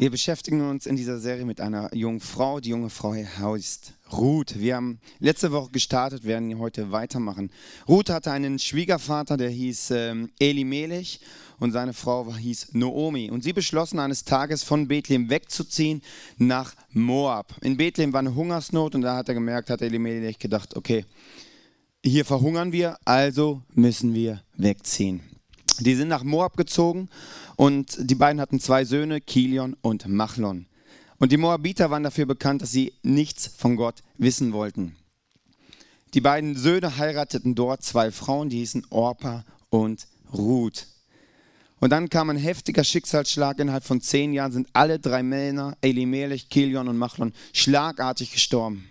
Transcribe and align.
Wir 0.00 0.10
beschäftigen 0.10 0.66
uns 0.66 0.86
in 0.86 0.96
dieser 0.96 1.18
Serie 1.18 1.44
mit 1.44 1.60
einer 1.60 1.94
jungen 1.94 2.20
Frau. 2.20 2.58
Die 2.58 2.70
junge 2.70 2.88
Frau 2.88 3.12
heißt 3.12 3.92
Ruth. 4.10 4.58
Wir 4.58 4.76
haben 4.76 4.98
letzte 5.18 5.52
Woche 5.52 5.72
gestartet, 5.72 6.24
werden 6.24 6.58
heute 6.58 6.90
weitermachen. 6.90 7.50
Ruth 7.86 8.08
hatte 8.08 8.32
einen 8.32 8.58
Schwiegervater, 8.58 9.36
der 9.36 9.50
hieß 9.50 9.90
ähm, 9.90 10.30
Elimelech 10.38 11.20
und 11.58 11.72
seine 11.72 11.92
Frau 11.92 12.34
hieß 12.34 12.72
Noomi. 12.72 13.30
Und 13.30 13.44
sie 13.44 13.52
beschlossen 13.52 13.98
eines 13.98 14.24
Tages 14.24 14.62
von 14.62 14.88
Bethlehem 14.88 15.28
wegzuziehen 15.28 16.00
nach 16.38 16.74
Moab. 16.94 17.54
In 17.60 17.76
Bethlehem 17.76 18.14
war 18.14 18.20
eine 18.20 18.34
Hungersnot 18.34 18.94
und 18.94 19.02
da 19.02 19.16
hat 19.16 19.28
er 19.28 19.34
gemerkt, 19.34 19.68
hat 19.68 19.82
Elimelech 19.82 20.38
gedacht, 20.38 20.78
okay, 20.78 21.04
hier 22.02 22.24
verhungern 22.24 22.72
wir, 22.72 22.96
also 23.04 23.60
müssen 23.74 24.14
wir 24.14 24.42
wegziehen. 24.56 25.29
Die 25.80 25.94
sind 25.94 26.08
nach 26.08 26.24
Moab 26.24 26.56
gezogen 26.56 27.08
und 27.56 27.96
die 27.98 28.14
beiden 28.14 28.40
hatten 28.40 28.60
zwei 28.60 28.84
Söhne, 28.84 29.20
Kilion 29.20 29.76
und 29.80 30.06
Machlon. 30.06 30.66
Und 31.18 31.32
die 31.32 31.36
Moabiter 31.36 31.90
waren 31.90 32.02
dafür 32.02 32.26
bekannt, 32.26 32.62
dass 32.62 32.70
sie 32.70 32.92
nichts 33.02 33.46
von 33.46 33.76
Gott 33.76 34.02
wissen 34.16 34.52
wollten. 34.52 34.96
Die 36.14 36.20
beiden 36.20 36.56
Söhne 36.56 36.96
heirateten 36.96 37.54
dort 37.54 37.82
zwei 37.82 38.10
Frauen, 38.10 38.48
die 38.48 38.58
hießen 38.58 38.86
Orpa 38.90 39.44
und 39.68 40.06
Ruth. 40.32 40.86
Und 41.78 41.90
dann 41.90 42.10
kam 42.10 42.28
ein 42.28 42.36
heftiger 42.36 42.84
Schicksalsschlag. 42.84 43.58
Innerhalb 43.58 43.84
von 43.84 44.02
zehn 44.02 44.32
Jahren 44.32 44.52
sind 44.52 44.68
alle 44.74 44.98
drei 44.98 45.22
Männer, 45.22 45.76
Elimelech, 45.80 46.50
Kilion 46.50 46.88
und 46.88 46.98
Machlon, 46.98 47.32
schlagartig 47.54 48.32
gestorben. 48.32 48.86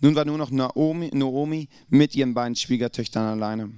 Nun 0.00 0.16
war 0.16 0.24
nur 0.24 0.38
noch 0.38 0.50
Naomi, 0.50 1.10
Naomi 1.12 1.68
mit 1.88 2.16
ihren 2.16 2.34
beiden 2.34 2.56
Schwiegertöchtern 2.56 3.26
alleine. 3.26 3.70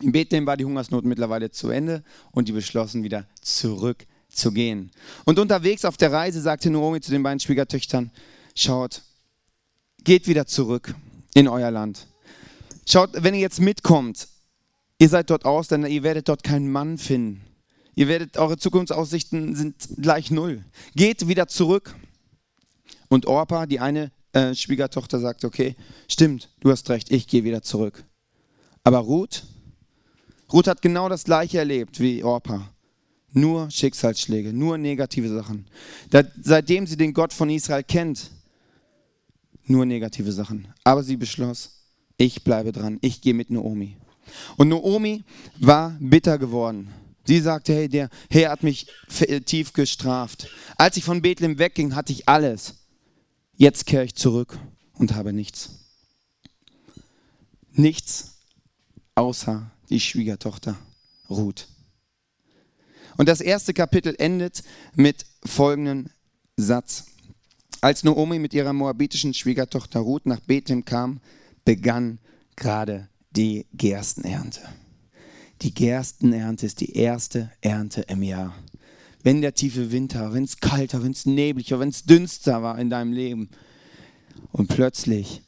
In 0.00 0.12
Bethlehem 0.12 0.46
war 0.46 0.56
die 0.56 0.64
Hungersnot 0.64 1.04
mittlerweile 1.04 1.50
zu 1.50 1.70
Ende 1.70 2.02
und 2.32 2.48
die 2.48 2.52
beschlossen 2.52 3.04
wieder 3.04 3.26
zurückzugehen. 3.40 4.90
Und 5.24 5.38
unterwegs 5.38 5.84
auf 5.84 5.96
der 5.96 6.12
Reise 6.12 6.40
sagte 6.40 6.70
Naomi 6.70 7.00
zu 7.00 7.12
den 7.12 7.22
beiden 7.22 7.40
Schwiegertöchtern, 7.40 8.10
schaut, 8.56 9.02
geht 10.02 10.26
wieder 10.26 10.46
zurück 10.46 10.94
in 11.34 11.46
euer 11.46 11.70
Land. 11.70 12.08
Schaut, 12.86 13.10
wenn 13.14 13.34
ihr 13.34 13.40
jetzt 13.40 13.60
mitkommt, 13.60 14.28
ihr 14.98 15.08
seid 15.08 15.30
dort 15.30 15.44
aus, 15.44 15.68
denn 15.68 15.86
ihr 15.86 16.02
werdet 16.02 16.28
dort 16.28 16.42
keinen 16.42 16.70
Mann 16.70 16.98
finden. 16.98 17.44
Ihr 17.94 18.08
werdet, 18.08 18.36
eure 18.36 18.56
Zukunftsaussichten 18.56 19.54
sind 19.54 19.76
gleich 19.96 20.30
null. 20.30 20.64
Geht 20.96 21.28
wieder 21.28 21.46
zurück. 21.46 21.94
Und 23.08 23.26
Orpa, 23.26 23.66
die 23.66 23.78
eine 23.78 24.10
äh, 24.32 24.54
Schwiegertochter, 24.54 25.20
sagt, 25.20 25.44
okay, 25.44 25.76
stimmt, 26.08 26.50
du 26.60 26.70
hast 26.70 26.90
recht, 26.90 27.12
ich 27.12 27.28
gehe 27.28 27.44
wieder 27.44 27.62
zurück. 27.62 28.04
Aber 28.82 28.98
Ruth, 28.98 29.44
Ruth 30.54 30.68
hat 30.68 30.82
genau 30.82 31.08
das 31.08 31.24
gleiche 31.24 31.58
erlebt 31.58 31.98
wie 31.98 32.22
Orpa. 32.22 32.70
Nur 33.32 33.68
Schicksalsschläge, 33.72 34.52
nur 34.52 34.78
negative 34.78 35.28
Sachen. 35.28 35.66
Seitdem 36.40 36.86
sie 36.86 36.96
den 36.96 37.12
Gott 37.12 37.32
von 37.32 37.50
Israel 37.50 37.82
kennt, 37.82 38.30
nur 39.66 39.84
negative 39.84 40.30
Sachen. 40.30 40.68
Aber 40.84 41.02
sie 41.02 41.16
beschloss, 41.16 41.88
ich 42.16 42.44
bleibe 42.44 42.70
dran, 42.70 42.98
ich 43.00 43.20
gehe 43.20 43.34
mit 43.34 43.50
Naomi. 43.50 43.96
Und 44.56 44.68
Naomi 44.68 45.24
war 45.58 45.96
bitter 45.98 46.38
geworden. 46.38 46.88
Sie 47.24 47.40
sagte, 47.40 47.74
hey, 47.74 47.88
der 47.88 48.08
Herr 48.30 48.52
hat 48.52 48.62
mich 48.62 48.86
tief 49.46 49.72
gestraft. 49.72 50.48
Als 50.76 50.96
ich 50.96 51.02
von 51.02 51.20
Bethlehem 51.20 51.58
wegging, 51.58 51.96
hatte 51.96 52.12
ich 52.12 52.28
alles. 52.28 52.74
Jetzt 53.56 53.86
kehre 53.86 54.04
ich 54.04 54.14
zurück 54.14 54.56
und 54.92 55.16
habe 55.16 55.32
nichts. 55.32 55.80
Nichts 57.72 58.36
außer 59.16 59.73
die 59.90 60.00
Schwiegertochter 60.00 60.76
Ruth. 61.28 61.68
Und 63.16 63.28
das 63.28 63.40
erste 63.40 63.74
Kapitel 63.74 64.14
endet 64.18 64.62
mit 64.94 65.24
folgendem 65.44 66.10
Satz. 66.56 67.06
Als 67.80 68.02
Naomi 68.02 68.38
mit 68.38 68.54
ihrer 68.54 68.72
moabitischen 68.72 69.34
Schwiegertochter 69.34 70.00
Ruth 70.00 70.26
nach 70.26 70.40
Bethlehem 70.40 70.84
kam, 70.84 71.20
begann 71.64 72.18
gerade 72.56 73.08
die 73.30 73.66
Gerstenernte. 73.74 74.60
Die 75.62 75.74
Gerstenernte 75.74 76.66
ist 76.66 76.80
die 76.80 76.96
erste 76.96 77.50
Ernte 77.60 78.02
im 78.02 78.22
Jahr. 78.22 78.54
Wenn 79.22 79.40
der 79.40 79.54
tiefe 79.54 79.92
Winter, 79.92 80.32
wenn 80.32 80.44
es 80.44 80.58
kalter, 80.58 81.02
wenn 81.02 81.12
es 81.12 81.24
nebliger, 81.24 81.78
wenn 81.78 81.88
es 81.88 82.04
dünster 82.04 82.62
war 82.62 82.78
in 82.78 82.90
deinem 82.90 83.12
Leben 83.12 83.48
und 84.52 84.68
plötzlich 84.68 85.42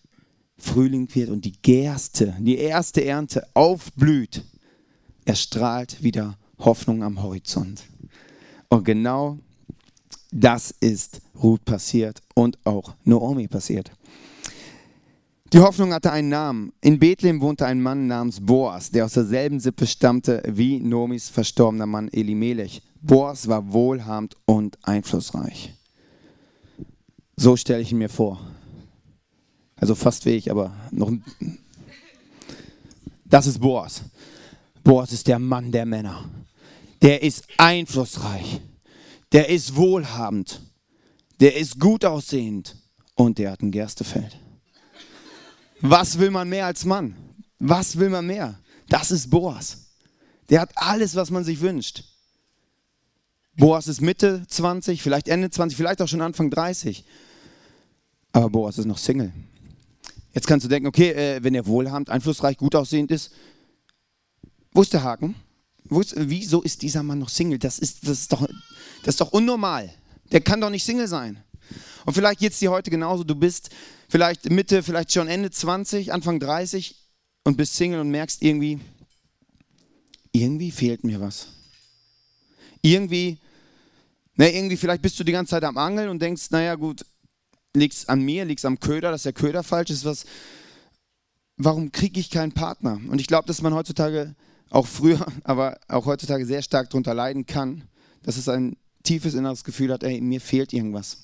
Frühling 0.59 1.09
wird 1.15 1.31
und 1.31 1.45
die 1.45 1.53
Gerste, 1.61 2.35
die 2.39 2.59
erste 2.59 3.05
Ernte 3.05 3.47
aufblüht, 3.55 4.45
erstrahlt 5.25 6.03
wieder 6.03 6.37
Hoffnung 6.59 7.03
am 7.03 7.23
Horizont. 7.23 7.85
Und 8.69 8.85
genau 8.85 9.39
das 10.33 10.71
ist 10.81 11.21
Ruth 11.43 11.65
passiert 11.65 12.23
und 12.35 12.59
auch 12.65 12.95
Naomi 13.05 13.49
passiert. 13.49 13.91
Die 15.53 15.61
Hoffnung 15.61 15.93
hatte 15.93 16.11
einen 16.11 16.29
Namen. 16.29 16.73
In 16.81 16.99
Bethlehem 16.99 17.41
wohnte 17.41 17.67
ein 17.67 17.81
Mann 17.81 18.09
namens 18.09 18.45
Boas, 18.45 18.91
der 18.91 19.05
aus 19.05 19.13
derselben 19.13 19.61
Sippe 19.61 19.87
stammte 19.87 20.43
wie 20.47 20.81
Nomis 20.81 21.29
verstorbener 21.29 21.87
Mann 21.87 22.09
Elimelech. 22.09 22.83
Boas 23.01 23.47
war 23.47 23.73
wohlhabend 23.73 24.35
und 24.45 24.77
einflussreich. 24.83 25.73
So 27.37 27.57
stelle 27.57 27.83
ich 27.83 27.93
ihn 27.93 27.99
mir 27.99 28.09
vor. 28.09 28.41
Also 29.77 29.95
fast 29.95 30.25
wie 30.25 30.31
ich, 30.31 30.51
aber 30.51 30.73
noch. 30.91 31.13
Das 33.25 33.47
ist 33.47 33.61
Boas. 33.61 34.03
Boas 34.83 35.13
ist 35.13 35.27
der 35.27 35.39
Mann 35.39 35.71
der 35.71 35.85
Männer. 35.85 36.29
Der 37.03 37.23
ist 37.23 37.47
einflussreich. 37.59 38.61
Der 39.33 39.49
ist 39.49 39.77
wohlhabend. 39.77 40.63
Der 41.41 41.57
ist 41.57 41.79
gut 41.79 42.05
aussehend. 42.05 42.77
Und 43.15 43.39
der 43.39 43.51
hat 43.53 43.63
ein 43.63 43.71
Gerstefeld. 43.71 44.39
Was 45.81 46.19
will 46.19 46.31
man 46.31 46.49
mehr 46.49 46.67
als 46.67 46.85
Mann? 46.85 47.15
Was 47.59 47.99
will 47.99 48.11
man 48.11 48.27
mehr? 48.27 48.59
Das 48.89 49.11
ist 49.11 49.31
Boas. 49.31 49.89
Der 50.49 50.61
hat 50.61 50.71
alles, 50.77 51.17
was 51.17 51.31
man 51.31 51.45
sich 51.45 51.61
wünscht. 51.61 52.05
Boas 53.57 53.89
ist 53.89 54.01
Mitte 54.01 54.45
20, 54.47 55.03
vielleicht 55.03 55.29
Ende 55.29 55.51
20, 55.51 55.77
vielleicht 55.77 56.01
auch 56.03 56.09
schon 56.09 56.21
Anfang 56.21 56.51
30. 56.51 57.05
Aber 58.33 58.51
Boas 58.51 58.79
ist 58.79 58.85
noch 58.85 58.99
Single. 58.99 59.33
Jetzt 60.37 60.47
kannst 60.47 60.67
du 60.67 60.69
denken, 60.69 60.87
okay, 60.87 61.13
äh, 61.13 61.43
wenn 61.43 61.55
er 61.55 61.65
wohlhabend, 61.65 62.11
einflussreich, 62.11 62.59
gut 62.59 62.75
aussehend 62.75 63.11
ist, 63.11 63.33
wo 64.71 64.83
ist 64.83 64.93
der 64.93 65.03
Haken? 65.03 65.35
Ist, 65.89 66.13
wieso 66.15 66.61
ist 66.61 66.83
dieser 66.83 67.03
Mann 67.03 67.21
noch 67.21 67.31
Single? 67.31 67.59
Das 67.59 67.79
ist, 67.79 68.07
das, 68.07 68.21
ist 68.21 68.33
doch, 68.35 68.47
das 69.03 69.15
ist 69.15 69.21
doch 69.23 69.33
unnormal. 69.33 69.91
Der 70.33 70.43
kann 70.43 70.61
doch 70.61 70.69
nicht 70.69 70.85
Single 70.85 71.09
sein. 71.09 71.43
Und 72.05 72.13
vielleicht 72.13 72.41
geht 72.41 72.53
es 72.53 72.59
dir 72.59 72.71
heute 72.71 72.91
genauso. 72.91 73.25
Du 73.25 73.35
bist 73.35 73.71
vielleicht 74.11 74.51
Mitte, 74.51 74.83
vielleicht 74.83 75.11
schon 75.11 75.27
Ende 75.27 75.51
20, 75.51 76.13
Anfang 76.13 76.39
30 76.39 76.95
und 77.45 77.57
bist 77.57 77.75
Single 77.75 78.01
und 78.01 78.11
merkst 78.11 78.43
irgendwie, 78.43 78.79
irgendwie 80.33 80.71
fehlt 80.71 81.03
mir 81.03 81.19
was. 81.19 81.47
Irgendwie, 82.83 83.39
na, 84.35 84.51
irgendwie 84.51 84.77
vielleicht 84.77 85.01
bist 85.01 85.19
du 85.19 85.25
die 85.25 85.33
ganze 85.33 85.53
Zeit 85.53 85.65
am 85.65 85.79
Angeln 85.79 86.11
und 86.11 86.21
denkst, 86.21 86.51
naja 86.51 86.75
gut, 86.75 87.07
liegt 87.79 87.95
es 87.95 88.09
an 88.09 88.23
mir, 88.23 88.45
liegt 88.45 88.61
es 88.61 88.65
am 88.65 88.81
Köder, 88.81 89.11
dass 89.11 89.25
der 89.25 89.33
Köder 89.33 89.63
falsch 89.63 89.91
ist, 89.91 90.05
was, 90.05 90.25
warum 91.57 91.93
kriege 91.93 92.21
ich 92.21 92.31
keinen 92.31 92.53
Partner? 92.53 93.01
Und 93.09 93.21
ich 93.21 93.27
glaube, 93.27 93.47
dass 93.47 93.63
man 93.63 93.75
heutzutage, 93.75 94.35
auch 94.71 94.87
früher, 94.87 95.25
aber 95.45 95.79
auch 95.89 96.07
heutzutage 96.07 96.47
sehr 96.47 96.63
stark 96.63 96.91
darunter 96.91 97.15
leiden 97.15 97.47
kann, 97.47 97.85
dass 98.23 98.37
es 98.37 98.49
ein 98.49 98.77
tiefes 99.03 99.35
inneres 99.35 99.65
Gefühl 99.65 99.93
hat, 99.93 100.03
ey, 100.03 100.21
mir 100.21 100.41
fehlt 100.41 100.73
irgendwas. 100.73 101.19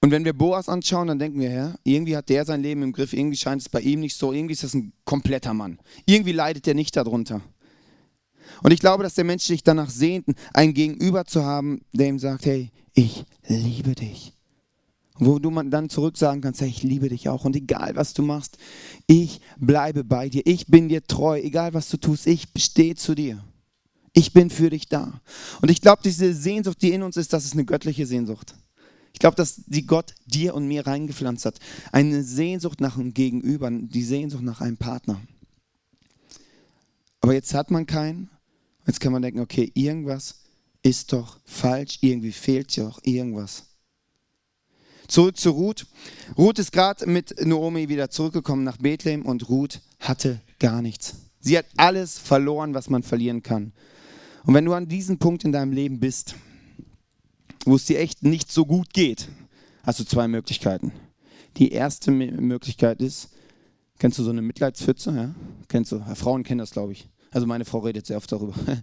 Und 0.00 0.10
wenn 0.10 0.24
wir 0.24 0.32
Boas 0.32 0.68
anschauen, 0.68 1.06
dann 1.06 1.20
denken 1.20 1.38
wir, 1.38 1.50
ja, 1.50 1.74
irgendwie 1.84 2.16
hat 2.16 2.28
der 2.28 2.44
sein 2.44 2.60
Leben 2.60 2.82
im 2.82 2.92
Griff, 2.92 3.12
irgendwie 3.12 3.36
scheint 3.36 3.62
es 3.62 3.68
bei 3.68 3.80
ihm 3.80 4.00
nicht 4.00 4.16
so, 4.16 4.32
irgendwie 4.32 4.54
ist 4.54 4.64
das 4.64 4.74
ein 4.74 4.92
kompletter 5.04 5.54
Mann. 5.54 5.78
Irgendwie 6.06 6.32
leidet 6.32 6.66
er 6.66 6.74
nicht 6.74 6.96
darunter. 6.96 7.40
Und 8.62 8.72
ich 8.72 8.80
glaube, 8.80 9.02
dass 9.02 9.14
der 9.14 9.24
Mensch 9.24 9.44
sich 9.44 9.62
danach 9.62 9.90
sehnt, 9.90 10.26
ein 10.52 10.74
Gegenüber 10.74 11.24
zu 11.24 11.44
haben, 11.44 11.82
der 11.92 12.08
ihm 12.08 12.18
sagt, 12.18 12.46
hey, 12.46 12.70
ich 12.94 13.24
liebe 13.46 13.94
dich. 13.94 14.32
Wo 15.16 15.38
du 15.38 15.50
dann 15.62 15.88
zurück 15.88 16.16
sagen 16.16 16.40
kannst, 16.40 16.60
hey, 16.60 16.68
ich 16.68 16.82
liebe 16.82 17.08
dich 17.08 17.28
auch. 17.28 17.44
Und 17.44 17.54
egal, 17.54 17.96
was 17.96 18.14
du 18.14 18.22
machst, 18.22 18.58
ich 19.06 19.40
bleibe 19.58 20.04
bei 20.04 20.28
dir. 20.28 20.42
Ich 20.46 20.66
bin 20.66 20.88
dir 20.88 21.04
treu. 21.04 21.38
Egal, 21.38 21.74
was 21.74 21.88
du 21.90 21.96
tust, 21.96 22.26
ich 22.26 22.48
stehe 22.56 22.94
zu 22.94 23.14
dir. 23.14 23.44
Ich 24.14 24.32
bin 24.32 24.50
für 24.50 24.70
dich 24.70 24.88
da. 24.88 25.20
Und 25.60 25.70
ich 25.70 25.80
glaube, 25.80 26.02
diese 26.04 26.34
Sehnsucht, 26.34 26.82
die 26.82 26.92
in 26.92 27.02
uns 27.02 27.16
ist, 27.16 27.32
das 27.32 27.44
ist 27.44 27.54
eine 27.54 27.64
göttliche 27.64 28.06
Sehnsucht. 28.06 28.54
Ich 29.12 29.18
glaube, 29.18 29.36
dass 29.36 29.62
die 29.66 29.86
Gott 29.86 30.14
dir 30.26 30.54
und 30.54 30.66
mir 30.66 30.86
reingepflanzt 30.86 31.46
hat. 31.46 31.58
Eine 31.92 32.22
Sehnsucht 32.22 32.80
nach 32.80 32.96
einem 32.96 33.14
Gegenüber, 33.14 33.70
die 33.70 34.02
Sehnsucht 34.02 34.42
nach 34.42 34.60
einem 34.60 34.76
Partner. 34.76 35.20
Aber 37.20 37.34
jetzt 37.34 37.54
hat 37.54 37.70
man 37.70 37.86
keinen. 37.86 38.30
Jetzt 38.86 39.00
kann 39.00 39.12
man 39.12 39.22
denken, 39.22 39.40
okay, 39.40 39.70
irgendwas 39.74 40.42
ist 40.82 41.12
doch 41.12 41.38
falsch, 41.44 41.98
irgendwie 42.00 42.32
fehlt 42.32 42.74
ja 42.76 42.88
auch 42.88 43.00
irgendwas. 43.04 43.64
Zurück 45.08 45.36
zu 45.36 45.50
Ruth. 45.50 45.86
Ruth 46.38 46.58
ist 46.58 46.72
gerade 46.72 47.06
mit 47.06 47.34
Naomi 47.44 47.88
wieder 47.88 48.10
zurückgekommen 48.10 48.64
nach 48.64 48.78
Bethlehem 48.78 49.26
und 49.26 49.48
Ruth 49.48 49.80
hatte 50.00 50.40
gar 50.58 50.82
nichts. 50.82 51.16
Sie 51.40 51.58
hat 51.58 51.66
alles 51.76 52.18
verloren, 52.18 52.74
was 52.74 52.88
man 52.88 53.02
verlieren 53.02 53.42
kann. 53.42 53.72
Und 54.44 54.54
wenn 54.54 54.64
du 54.64 54.72
an 54.72 54.88
diesem 54.88 55.18
Punkt 55.18 55.44
in 55.44 55.52
deinem 55.52 55.72
Leben 55.72 56.00
bist, 56.00 56.34
wo 57.64 57.76
es 57.76 57.84
dir 57.84 58.00
echt 58.00 58.22
nicht 58.22 58.50
so 58.50 58.64
gut 58.64 58.92
geht, 58.92 59.28
hast 59.84 60.00
du 60.00 60.04
zwei 60.04 60.28
Möglichkeiten. 60.28 60.92
Die 61.56 61.72
erste 61.72 62.10
Möglichkeit 62.10 63.00
ist, 63.00 63.28
kennst 63.98 64.18
du 64.18 64.24
so 64.24 64.30
eine 64.30 64.42
Mitleidspfütze? 64.42 65.14
Ja? 65.14 65.34
Kennst 65.68 65.92
du? 65.92 66.00
Frauen 66.14 66.42
kennen 66.42 66.58
das, 66.58 66.70
glaube 66.70 66.92
ich. 66.92 67.08
Also 67.32 67.46
meine 67.46 67.64
Frau 67.64 67.80
redet 67.80 68.06
sehr 68.06 68.16
oft 68.16 68.30
darüber. 68.30 68.54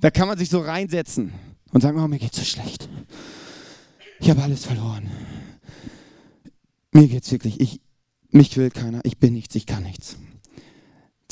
Da 0.00 0.12
kann 0.12 0.28
man 0.28 0.38
sich 0.38 0.48
so 0.48 0.60
reinsetzen 0.60 1.32
und 1.72 1.80
sagen, 1.80 2.00
oh, 2.00 2.06
mir 2.06 2.20
geht's 2.20 2.36
so 2.36 2.44
schlecht. 2.44 2.88
Ich 4.20 4.30
habe 4.30 4.44
alles 4.44 4.64
verloren. 4.64 5.10
Mir 6.92 7.08
geht's 7.08 7.32
wirklich, 7.32 7.58
ich, 7.58 7.80
mich 8.30 8.56
will 8.56 8.70
keiner, 8.70 9.00
ich 9.04 9.18
bin 9.18 9.34
nichts, 9.34 9.56
ich 9.56 9.66
kann 9.66 9.82
nichts. 9.82 10.16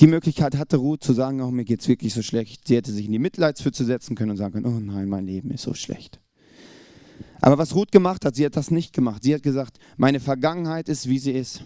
Die 0.00 0.08
Möglichkeit 0.08 0.56
hatte 0.56 0.78
Ruth 0.78 1.04
zu 1.04 1.12
sagen, 1.12 1.40
oh, 1.40 1.52
mir 1.52 1.64
geht's 1.64 1.86
wirklich 1.86 2.12
so 2.12 2.22
schlecht. 2.22 2.66
Sie 2.66 2.74
hätte 2.74 2.90
sich 2.90 3.06
in 3.06 3.12
die 3.12 3.20
Mitleidspfütze 3.20 3.84
setzen 3.84 4.16
können 4.16 4.32
und 4.32 4.36
sagen 4.36 4.52
können, 4.54 4.66
oh 4.66 4.80
nein, 4.80 5.08
mein 5.08 5.26
Leben 5.26 5.52
ist 5.52 5.62
so 5.62 5.72
schlecht. 5.72 6.20
Aber 7.40 7.58
was 7.58 7.74
Ruth 7.74 7.92
gemacht 7.92 8.24
hat, 8.24 8.34
sie 8.34 8.44
hat 8.44 8.56
das 8.56 8.72
nicht 8.72 8.92
gemacht. 8.92 9.22
Sie 9.22 9.32
hat 9.32 9.42
gesagt, 9.42 9.78
meine 9.96 10.18
Vergangenheit 10.18 10.88
ist, 10.88 11.08
wie 11.08 11.20
sie 11.20 11.32
ist. 11.32 11.62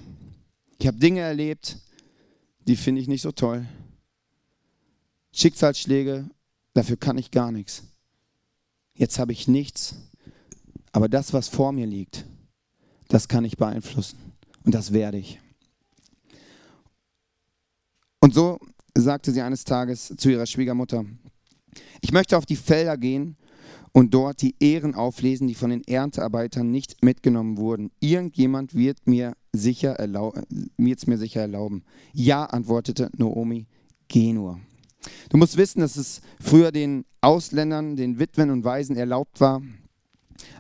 Ich 0.78 0.86
habe 0.86 0.98
Dinge 0.98 1.20
erlebt, 1.20 1.78
die 2.68 2.76
finde 2.76 3.00
ich 3.00 3.08
nicht 3.08 3.22
so 3.22 3.32
toll. 3.32 3.66
Schicksalsschläge, 5.32 6.28
dafür 6.74 6.96
kann 6.96 7.18
ich 7.18 7.30
gar 7.30 7.52
nichts. 7.52 7.84
Jetzt 8.94 9.18
habe 9.18 9.32
ich 9.32 9.48
nichts, 9.48 9.94
aber 10.92 11.08
das, 11.08 11.32
was 11.32 11.48
vor 11.48 11.72
mir 11.72 11.86
liegt, 11.86 12.26
das 13.08 13.28
kann 13.28 13.44
ich 13.44 13.56
beeinflussen 13.56 14.18
und 14.64 14.74
das 14.74 14.92
werde 14.92 15.18
ich. 15.18 15.40
Und 18.20 18.34
so 18.34 18.58
sagte 18.94 19.32
sie 19.32 19.40
eines 19.40 19.64
Tages 19.64 20.14
zu 20.16 20.30
ihrer 20.30 20.46
Schwiegermutter, 20.46 21.04
ich 22.00 22.12
möchte 22.12 22.36
auf 22.36 22.46
die 22.46 22.56
Felder 22.56 22.96
gehen 22.96 23.36
und 23.92 24.14
dort 24.14 24.42
die 24.42 24.54
Ehren 24.60 24.94
auflesen, 24.94 25.48
die 25.48 25.54
von 25.54 25.70
den 25.70 25.82
Erntearbeitern 25.84 26.70
nicht 26.70 27.02
mitgenommen 27.02 27.56
wurden. 27.56 27.90
Irgendjemand 28.00 28.74
wird 28.74 29.06
mir 29.06 29.34
sicher 29.52 29.98
es 29.98 31.06
mir 31.06 31.18
sicher 31.18 31.40
erlauben. 31.40 31.84
Ja, 32.12 32.44
antwortete 32.44 33.10
Naomi, 33.16 33.66
geh 34.08 34.32
nur. 34.32 34.60
Du 35.30 35.36
musst 35.36 35.56
wissen, 35.56 35.80
dass 35.80 35.96
es 35.96 36.20
früher 36.40 36.72
den 36.72 37.04
Ausländern, 37.20 37.96
den 37.96 38.18
Witwen 38.18 38.50
und 38.50 38.64
Waisen 38.64 38.96
erlaubt 38.96 39.40
war, 39.40 39.62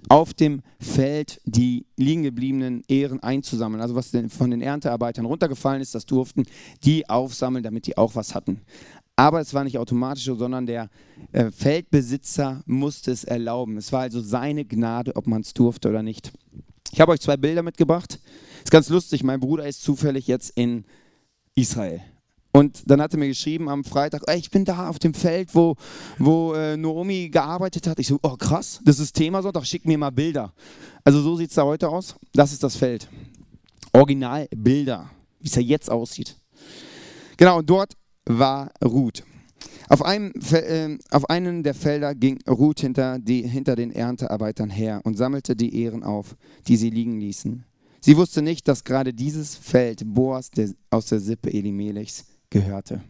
auf 0.08 0.34
dem 0.34 0.62
Feld 0.78 1.40
die 1.44 1.86
liegen 1.96 2.22
gebliebenen 2.22 2.82
Ehren 2.88 3.22
einzusammeln. 3.22 3.80
Also 3.80 3.94
was 3.94 4.12
von 4.28 4.50
den 4.50 4.62
Erntearbeitern 4.62 5.24
runtergefallen 5.24 5.80
ist, 5.80 5.94
das 5.94 6.06
durften 6.06 6.44
die 6.84 7.08
aufsammeln, 7.08 7.64
damit 7.64 7.86
die 7.86 7.96
auch 7.96 8.14
was 8.14 8.34
hatten. 8.34 8.60
Aber 9.16 9.40
es 9.40 9.52
war 9.52 9.64
nicht 9.64 9.78
automatisch 9.78 10.24
so, 10.24 10.34
sondern 10.34 10.64
der 10.64 10.88
äh, 11.32 11.50
Feldbesitzer 11.50 12.62
musste 12.64 13.10
es 13.10 13.24
erlauben. 13.24 13.76
Es 13.76 13.92
war 13.92 14.00
also 14.00 14.20
seine 14.20 14.64
Gnade, 14.64 15.14
ob 15.14 15.26
man 15.26 15.42
es 15.42 15.52
durfte 15.52 15.90
oder 15.90 16.02
nicht. 16.02 16.32
Ich 16.92 17.00
habe 17.00 17.12
euch 17.12 17.20
zwei 17.20 17.36
Bilder 17.36 17.62
mitgebracht. 17.62 18.18
Ist 18.64 18.70
ganz 18.70 18.88
lustig, 18.88 19.22
mein 19.22 19.40
Bruder 19.40 19.66
ist 19.66 19.82
zufällig 19.82 20.26
jetzt 20.26 20.50
in 20.56 20.84
Israel. 21.54 22.00
Und 22.52 22.90
dann 22.90 23.00
hat 23.00 23.12
er 23.12 23.18
mir 23.18 23.28
geschrieben 23.28 23.68
am 23.68 23.84
Freitag, 23.84 24.22
ey, 24.26 24.38
ich 24.38 24.50
bin 24.50 24.64
da 24.64 24.88
auf 24.88 24.98
dem 24.98 25.14
Feld, 25.14 25.54
wo, 25.54 25.76
wo 26.18 26.52
äh, 26.54 26.76
Naomi 26.76 27.28
gearbeitet 27.28 27.86
hat. 27.86 27.98
Ich 28.00 28.08
so, 28.08 28.18
oh 28.22 28.36
krass, 28.36 28.80
das 28.84 28.98
ist 28.98 29.14
Thema 29.14 29.42
Sonntag, 29.42 29.66
schick 29.66 29.84
mir 29.84 29.98
mal 29.98 30.10
Bilder. 30.10 30.52
Also 31.04 31.20
so 31.22 31.36
sieht 31.36 31.50
es 31.50 31.54
da 31.54 31.64
heute 31.64 31.88
aus. 31.88 32.16
Das 32.32 32.52
ist 32.52 32.62
das 32.62 32.76
Feld. 32.76 33.08
Originalbilder, 33.92 35.10
wie 35.38 35.46
es 35.46 35.54
ja 35.54 35.62
jetzt 35.62 35.90
aussieht. 35.90 36.36
Genau, 37.36 37.58
und 37.58 37.70
dort 37.70 37.94
war 38.26 38.70
Ruth. 38.84 39.22
Auf 39.88 40.02
einem, 40.02 40.32
äh, 40.52 40.98
auf 41.10 41.28
einen 41.30 41.62
der 41.62 41.74
Felder 41.74 42.14
ging 42.14 42.38
Ruth 42.48 42.80
hinter, 42.80 43.18
die, 43.18 43.42
hinter 43.42 43.76
den 43.76 43.90
Erntearbeitern 43.90 44.70
her 44.70 45.00
und 45.04 45.16
sammelte 45.16 45.56
die 45.56 45.82
Ehren 45.82 46.02
auf, 46.02 46.36
die 46.68 46.76
sie 46.76 46.90
liegen 46.90 47.18
ließen. 47.18 47.64
Sie 48.00 48.16
wusste 48.16 48.40
nicht, 48.40 48.66
dass 48.66 48.84
gerade 48.84 49.12
dieses 49.12 49.56
Feld 49.56 50.02
Boas 50.06 50.50
der, 50.50 50.70
aus 50.90 51.06
der 51.06 51.20
Sippe 51.20 51.52
Elimelechs 51.52 52.24
gehörte. 52.50 53.02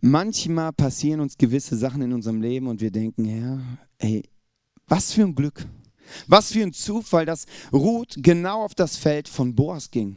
Manchmal 0.00 0.72
passieren 0.72 1.20
uns 1.20 1.38
gewisse 1.38 1.76
Sachen 1.76 2.02
in 2.02 2.12
unserem 2.12 2.40
Leben 2.40 2.68
und 2.68 2.80
wir 2.80 2.90
denken, 2.90 3.24
ja, 3.24 3.60
ey, 3.98 4.22
was 4.86 5.12
für 5.12 5.22
ein 5.22 5.34
Glück, 5.34 5.66
was 6.26 6.52
für 6.52 6.62
ein 6.62 6.72
Zufall, 6.72 7.26
dass 7.26 7.46
Ruth 7.72 8.14
genau 8.18 8.64
auf 8.64 8.74
das 8.74 8.96
Feld 8.96 9.28
von 9.28 9.54
Boas 9.54 9.90
ging. 9.90 10.16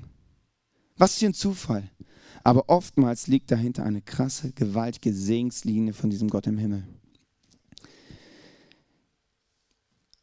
Was 0.98 1.18
für 1.18 1.28
ein 1.28 1.34
Zufall. 1.34 1.90
Aber 2.44 2.70
oftmals 2.70 3.28
liegt 3.28 3.52
dahinter 3.52 3.84
eine 3.84 4.02
krasse, 4.02 4.52
gewaltige 4.52 5.14
Segenslinie 5.14 5.94
von 5.94 6.10
diesem 6.10 6.30
Gott 6.30 6.48
im 6.48 6.58
Himmel. 6.58 6.84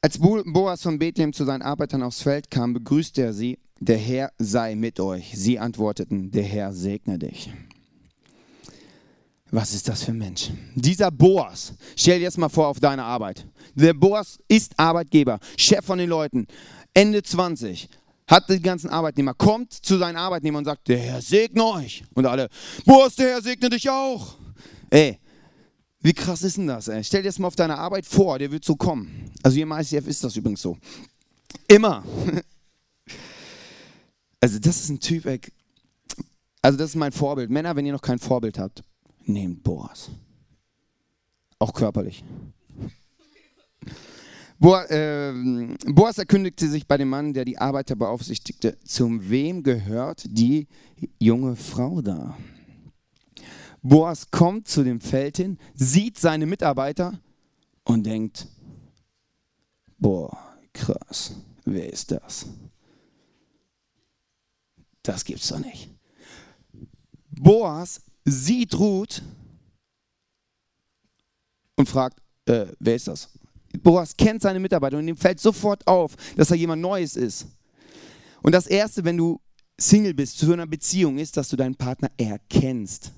Als 0.01 0.19
Boas 0.19 0.83
von 0.83 0.99
Bethlehem 0.99 1.33
zu 1.33 1.45
seinen 1.45 1.63
Arbeitern 1.63 2.03
aufs 2.03 2.23
Feld 2.23 2.51
kam, 2.51 2.73
begrüßte 2.73 3.23
er 3.23 3.33
sie, 3.33 3.59
der 3.81 3.99
Herr 3.99 4.33
sei 4.39 4.75
mit 4.75 5.01
euch. 5.01 5.33
Sie 5.35 5.59
antworteten, 5.59 6.31
der 6.31 6.45
Herr 6.45 6.73
segne 6.73 7.19
dich. 7.19 7.51
Was 9.51 9.73
ist 9.73 9.89
das 9.89 10.03
für 10.03 10.11
ein 10.11 10.19
Mensch? 10.19 10.51
Dieser 10.75 11.11
Boas, 11.11 11.73
stell 11.97 12.19
dir 12.19 12.25
jetzt 12.25 12.37
mal 12.37 12.51
vor 12.51 12.69
auf 12.69 12.81
deine 12.81 13.03
Arbeit. 13.03 13.47
Der 13.75 13.95
Boas 13.95 14.39
ist 14.47 14.79
Arbeitgeber, 14.79 15.39
Chef 15.57 15.85
von 15.85 15.99
den 15.99 16.11
Leuten, 16.11 16.47
Ende 16.93 17.23
20, 17.23 17.89
hat 18.27 18.51
die 18.51 18.61
ganzen 18.61 18.91
Arbeitnehmer, 18.91 19.33
kommt 19.33 19.73
zu 19.73 19.97
seinen 19.97 20.17
Arbeitnehmern 20.17 20.61
und 20.61 20.65
sagt, 20.67 20.89
der 20.89 20.99
Herr 20.99 21.23
segne 21.23 21.65
euch. 21.65 22.05
Und 22.13 22.27
alle, 22.27 22.49
Boas, 22.85 23.17
der 23.17 23.29
Herr 23.29 23.43
segne 23.43 23.71
dich 23.71 23.89
auch. 23.89 24.37
Ey, 24.91 25.19
wie 26.01 26.13
krass 26.13 26.43
ist 26.43 26.59
denn 26.59 26.67
das? 26.67 26.89
Ey? 26.89 27.03
Stell 27.03 27.23
dir 27.23 27.29
das 27.29 27.39
mal 27.39 27.49
auf 27.49 27.57
deine 27.57 27.79
Arbeit 27.79 28.05
vor, 28.05 28.39
der 28.39 28.53
wird 28.53 28.65
so 28.65 28.77
kommen. 28.77 29.31
Also 29.43 29.55
hier 29.55 29.65
im 29.65 29.73
ICF 29.73 30.07
ist 30.07 30.23
das 30.23 30.37
übrigens 30.37 30.61
so. 30.61 30.77
Immer. 31.67 32.05
Also 34.41 34.59
das 34.59 34.81
ist 34.81 34.89
ein 34.89 35.01
Typ, 35.01 35.27
ey. 35.27 35.41
also 36.63 36.79
das 36.79 36.91
ist 36.91 36.97
mein 36.97 37.13
Vorbild. 37.13 37.51
Männer, 37.51 37.75
wenn 37.77 37.87
ihr 37.87 37.93
noch 37.93 38.03
kein 38.03 38.19
Vorbild 38.19 38.59
habt, 38.59 38.83
nehmt 39.25 39.63
Boas. 39.63 40.11
Auch 41.59 41.73
körperlich. 41.73 42.25
Boas, 44.61 44.91
äh, 44.91 45.33
Boas 45.87 46.19
erkündigte 46.19 46.69
sich 46.69 46.87
bei 46.87 46.97
dem 46.97 47.09
Mann, 47.09 47.33
der 47.33 47.45
die 47.45 47.59
Arbeiter 47.59 47.95
beaufsichtigte, 47.95 48.77
zum 48.85 49.29
wem 49.31 49.63
gehört 49.63 50.25
die 50.27 50.67
junge 51.19 51.55
Frau 51.55 52.01
da? 52.01 52.37
Boas 53.83 54.31
kommt 54.31 54.67
zu 54.67 54.83
dem 54.83 55.01
Feld 55.01 55.37
hin, 55.37 55.59
sieht 55.75 56.19
seine 56.19 56.47
Mitarbeiter 56.47 57.21
und 57.85 58.05
denkt, 58.05 58.49
boah, 59.99 60.37
krass, 60.73 61.35
wer 61.65 61.93
ist 61.93 62.11
das? 62.11 62.47
Das 65.09 65.25
gibt's 65.25 65.49
doch 65.49 65.59
nicht. 65.59 65.89
Boas 67.31 68.03
sieht 68.27 68.79
Ruth 68.79 69.23
und 71.77 71.89
fragt, 71.89 72.19
äh, 72.45 72.67
wer 72.79 72.95
ist 72.95 73.09
das? 73.09 73.31
Boas 73.83 74.15
kennt 74.15 74.43
seine 74.43 74.61
Mitarbeiter 74.61 74.99
und 74.99 75.09
ihm 75.09 75.17
fällt 75.17 75.41
sofort 75.41 75.87
auf, 75.87 76.15
dass 76.37 76.51
er 76.51 76.59
jemand 76.59 76.83
Neues 76.83 77.17
ist. 77.17 77.47
Und 78.43 78.53
das 78.53 78.67
Erste, 78.67 79.03
wenn 79.07 79.17
du 79.17 79.41
Single 79.81 80.13
bist, 80.13 80.41
zu 80.41 80.53
einer 80.53 80.67
Beziehung, 80.67 81.17
ist, 81.17 81.39
dass 81.39 81.49
du 81.49 81.57
deinen 81.57 81.75
Partner 81.75 82.11
erkennst, 82.19 83.13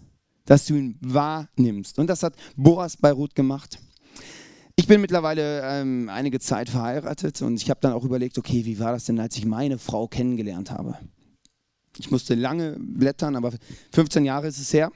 dass 0.45 0.67
du 0.67 0.77
ihn 0.77 0.97
wahrnimmst. 1.01 1.99
Und 1.99 2.07
das 2.07 2.23
hat 2.23 2.37
Boas 2.55 2.97
bei 2.97 3.11
Ruth 3.11 3.35
gemacht. 3.35 3.81
Ich 4.77 4.87
bin 4.87 5.01
mittlerweile 5.01 5.63
ähm, 5.65 6.09
einige 6.09 6.39
Zeit 6.39 6.69
verheiratet 6.69 7.43
und 7.43 7.61
ich 7.61 7.69
habe 7.69 7.81
dann 7.81 7.95
auch 7.95 8.05
überlegt, 8.05 8.39
okay, 8.39 8.65
wie 8.65 8.79
war 8.79 8.93
das 8.93 9.07
denn, 9.07 9.19
als 9.19 9.37
ich 9.37 9.45
meine 9.45 9.77
Frau 9.77 10.07
kennengelernt 10.07 10.71
habe? 10.71 10.97
Ich 12.01 12.11
musste 12.11 12.35
lange 12.35 12.77
blättern, 12.79 13.37
aber 13.37 13.53
15 13.93 14.25
Jahre 14.25 14.49
ist 14.49 14.59
es 14.59 14.73
her. 14.73 14.91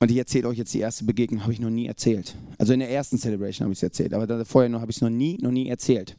Und 0.00 0.10
ich 0.10 0.16
erzähle 0.16 0.48
euch 0.48 0.58
jetzt 0.58 0.74
die 0.74 0.80
erste 0.80 1.04
Begegnung, 1.04 1.42
habe 1.42 1.52
ich 1.52 1.60
noch 1.60 1.70
nie 1.70 1.86
erzählt. 1.86 2.34
Also 2.58 2.72
in 2.72 2.80
der 2.80 2.90
ersten 2.90 3.18
Celebration 3.18 3.66
habe 3.66 3.72
ich 3.72 3.78
es 3.78 3.84
erzählt, 3.84 4.12
aber 4.12 4.44
vorher 4.44 4.68
noch 4.68 4.80
habe 4.80 4.90
ich 4.90 4.96
es 4.96 5.00
noch 5.00 5.10
nie, 5.10 5.38
noch 5.38 5.52
nie 5.52 5.68
erzählt. 5.68 6.16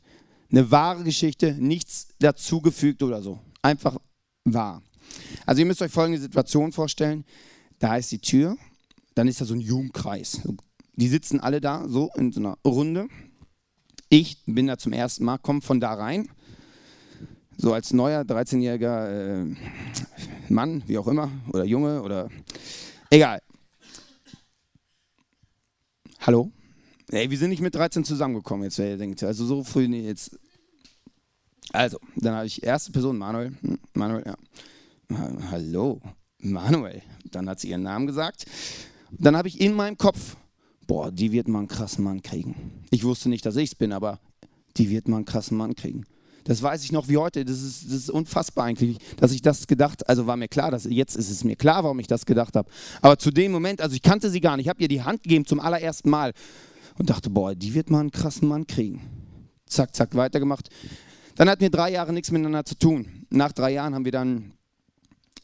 Eine 0.49 0.71
wahre 0.71 1.03
Geschichte, 1.03 1.53
nichts 1.59 2.07
dazugefügt 2.19 3.03
oder 3.03 3.21
so. 3.21 3.39
Einfach 3.61 3.97
wahr. 4.45 4.81
Also 5.45 5.59
ihr 5.59 5.65
müsst 5.65 5.81
euch 5.81 5.91
folgende 5.91 6.21
Situation 6.21 6.71
vorstellen. 6.71 7.25
Da 7.79 7.97
ist 7.97 8.11
die 8.11 8.19
Tür, 8.19 8.55
dann 9.15 9.27
ist 9.27 9.41
da 9.41 9.45
so 9.45 9.53
ein 9.53 9.59
Jugendkreis. 9.59 10.41
Die 10.95 11.07
sitzen 11.07 11.39
alle 11.39 11.59
da, 11.59 11.87
so 11.87 12.09
in 12.15 12.31
so 12.31 12.39
einer 12.39 12.57
Runde. 12.65 13.07
Ich 14.09 14.37
bin 14.45 14.67
da 14.67 14.77
zum 14.77 14.93
ersten 14.93 15.25
Mal, 15.25 15.39
komme 15.39 15.61
von 15.61 15.79
da 15.79 15.93
rein. 15.93 16.29
So 17.57 17.73
als 17.73 17.93
neuer 17.93 18.21
13-jähriger 18.21 19.43
äh, 19.43 19.55
Mann, 20.49 20.83
wie 20.87 20.97
auch 20.97 21.07
immer, 21.07 21.31
oder 21.51 21.63
Junge, 21.63 22.01
oder 22.01 22.29
egal. 23.09 23.41
Hallo? 26.19 26.51
Ey, 27.11 27.29
wir 27.29 27.37
sind 27.37 27.49
nicht 27.49 27.61
mit 27.61 27.75
13 27.75 28.03
zusammengekommen, 28.05 28.63
jetzt, 28.63 28.77
wer 28.79 28.91
ihr 28.91 28.97
denkt. 28.97 29.21
Also 29.23 29.45
so 29.45 29.63
früh, 29.63 29.87
nee, 29.87 30.01
jetzt. 30.01 30.39
Also, 31.71 31.99
dann 32.15 32.35
habe 32.35 32.47
ich 32.47 32.63
erste 32.63 32.91
Person, 32.91 33.17
Manuel. 33.17 33.53
Hm, 33.61 33.79
Manuel, 33.93 34.23
ja. 34.25 34.35
Hallo, 35.51 36.01
Manuel. 36.39 37.01
Dann 37.31 37.49
hat 37.49 37.59
sie 37.59 37.69
ihren 37.69 37.83
Namen 37.83 38.07
gesagt. 38.07 38.45
Dann 39.11 39.37
habe 39.37 39.47
ich 39.47 39.61
in 39.61 39.73
meinem 39.73 39.97
Kopf, 39.97 40.37
boah, 40.87 41.11
die 41.11 41.31
wird 41.31 41.47
mal 41.47 41.59
einen 41.59 41.67
krassen 41.67 42.03
Mann 42.03 42.21
kriegen. 42.21 42.83
Ich 42.89 43.03
wusste 43.03 43.29
nicht, 43.29 43.45
dass 43.45 43.55
ich 43.55 43.71
es 43.71 43.75
bin, 43.75 43.91
aber 43.91 44.19
die 44.77 44.89
wird 44.89 45.07
mal 45.07 45.17
einen 45.17 45.25
krassen 45.25 45.57
Mann 45.57 45.75
kriegen. 45.75 46.05
Das 46.43 46.61
weiß 46.61 46.83
ich 46.83 46.91
noch 46.91 47.07
wie 47.07 47.17
heute. 47.17 47.45
Das 47.45 47.61
ist, 47.61 47.85
das 47.85 47.93
ist 47.93 48.09
unfassbar 48.09 48.65
eigentlich, 48.65 48.97
dass 49.17 49.31
ich 49.31 49.41
das 49.41 49.67
gedacht, 49.67 50.07
also 50.09 50.27
war 50.27 50.35
mir 50.35 50.47
klar, 50.47 50.71
dass 50.71 50.85
jetzt 50.85 51.15
ist 51.15 51.29
es 51.29 51.43
mir 51.43 51.55
klar, 51.55 51.83
warum 51.83 51.99
ich 51.99 52.07
das 52.07 52.25
gedacht 52.25 52.55
habe. 52.55 52.69
Aber 53.01 53.17
zu 53.17 53.31
dem 53.31 53.51
Moment, 53.51 53.81
also 53.81 53.95
ich 53.95 54.01
kannte 54.01 54.29
sie 54.29 54.41
gar 54.41 54.57
nicht, 54.57 54.65
ich 54.65 54.69
habe 54.69 54.81
ihr 54.81 54.87
die 54.87 55.03
Hand 55.03 55.23
gegeben 55.23 55.45
zum 55.45 55.59
allerersten 55.59 56.09
Mal 56.09 56.33
und 56.97 57.09
dachte, 57.09 57.29
boah, 57.29 57.55
die 57.55 57.73
wird 57.73 57.89
mal 57.89 58.01
einen 58.01 58.11
krassen 58.11 58.47
Mann 58.47 58.67
kriegen. 58.67 59.01
Zack, 59.65 59.95
zack, 59.95 60.15
weitergemacht. 60.15 60.69
Dann 61.35 61.49
hatten 61.49 61.61
wir 61.61 61.71
drei 61.71 61.91
Jahre 61.91 62.13
nichts 62.13 62.29
miteinander 62.31 62.65
zu 62.65 62.75
tun. 62.75 63.25
Nach 63.29 63.51
drei 63.51 63.71
Jahren 63.71 63.95
haben 63.95 64.05
wir 64.05 64.11
dann 64.11 64.51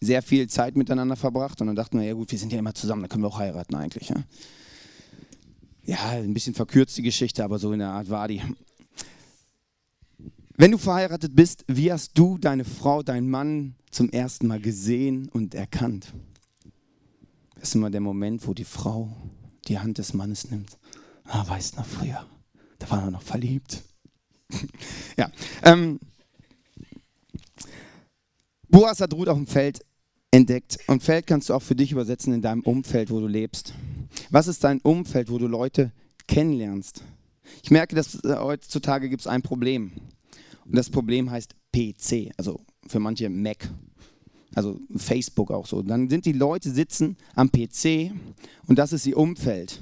sehr 0.01 0.21
viel 0.21 0.47
Zeit 0.47 0.75
miteinander 0.77 1.15
verbracht 1.15 1.59
und 1.61 1.67
dann 1.67 1.75
dachten 1.75 1.99
wir, 1.99 2.05
ja 2.05 2.13
gut, 2.13 2.31
wir 2.31 2.39
sind 2.39 2.53
ja 2.53 2.59
immer 2.59 2.73
zusammen, 2.73 3.01
dann 3.01 3.09
können 3.09 3.23
wir 3.23 3.27
auch 3.27 3.39
heiraten 3.39 3.75
eigentlich. 3.75 4.09
Ja, 4.09 4.23
ja 5.83 5.97
ein 6.11 6.33
bisschen 6.33 6.53
verkürzt 6.53 6.97
die 6.97 7.01
Geschichte, 7.01 7.43
aber 7.43 7.59
so 7.59 7.73
in 7.73 7.79
der 7.79 7.89
Art 7.89 8.09
war 8.09 8.27
die. 8.27 8.41
Wenn 10.59 10.71
du 10.71 10.77
verheiratet 10.77 11.37
bist, 11.37 11.63
wie 11.67 11.89
hast 11.89 12.17
du 12.17 12.37
deine 12.37 12.65
Frau, 12.65 13.01
deinen 13.01 13.29
Mann 13.29 13.75
zum 13.91 14.09
ersten 14.09 14.45
Mal 14.45 14.59
gesehen 14.59 15.29
und 15.29 15.55
erkannt? 15.55 16.13
Das 17.55 17.69
ist 17.69 17.75
immer 17.75 17.89
der 17.89 18.01
Moment, 18.01 18.45
wo 18.45 18.53
die 18.53 18.65
Frau 18.65 19.15
die 19.69 19.79
Hand 19.79 19.99
des 19.99 20.13
Mannes 20.13 20.51
nimmt. 20.51 20.77
Ah, 21.23 21.47
weißt 21.47 21.75
du 21.75 21.77
noch 21.77 21.85
früher, 21.85 22.25
da 22.77 22.89
war 22.89 23.03
er 23.03 23.11
noch 23.11 23.21
verliebt. 23.21 23.83
ja. 25.17 25.31
Ähm, 25.63 25.97
Boas 28.67 28.99
hat 28.99 29.13
Ruth 29.13 29.29
auf 29.29 29.37
dem 29.37 29.47
Feld 29.47 29.79
entdeckt. 30.29 30.77
Und 30.87 31.01
Feld 31.01 31.25
kannst 31.25 31.47
du 31.47 31.53
auch 31.53 31.63
für 31.63 31.75
dich 31.75 31.93
übersetzen 31.93 32.33
in 32.33 32.41
deinem 32.41 32.63
Umfeld, 32.63 33.11
wo 33.11 33.21
du 33.21 33.27
lebst. 33.27 33.73
Was 34.29 34.47
ist 34.47 34.65
dein 34.65 34.81
Umfeld, 34.81 35.31
wo 35.31 35.37
du 35.37 35.47
Leute 35.47 35.93
kennenlernst? 36.27 37.01
Ich 37.63 37.71
merke, 37.71 37.95
dass 37.95 38.21
äh, 38.25 38.35
heutzutage 38.37 39.07
gibt 39.07 39.21
es 39.21 39.27
ein 39.27 39.41
Problem. 39.41 39.93
Und 40.69 40.75
das 40.75 40.89
Problem 40.89 41.31
heißt 41.31 41.55
PC, 41.73 42.31
also 42.37 42.61
für 42.87 42.99
manche 42.99 43.27
Mac, 43.27 43.67
also 44.53 44.79
Facebook 44.95 45.49
auch 45.51 45.65
so. 45.65 45.81
Dann 45.81 46.09
sind 46.09 46.25
die 46.25 46.31
Leute 46.31 46.69
sitzen 46.69 47.17
am 47.33 47.51
PC 47.51 48.11
und 48.67 48.77
das 48.77 48.93
ist 48.93 49.07
ihr 49.07 49.17
Umfeld. 49.17 49.81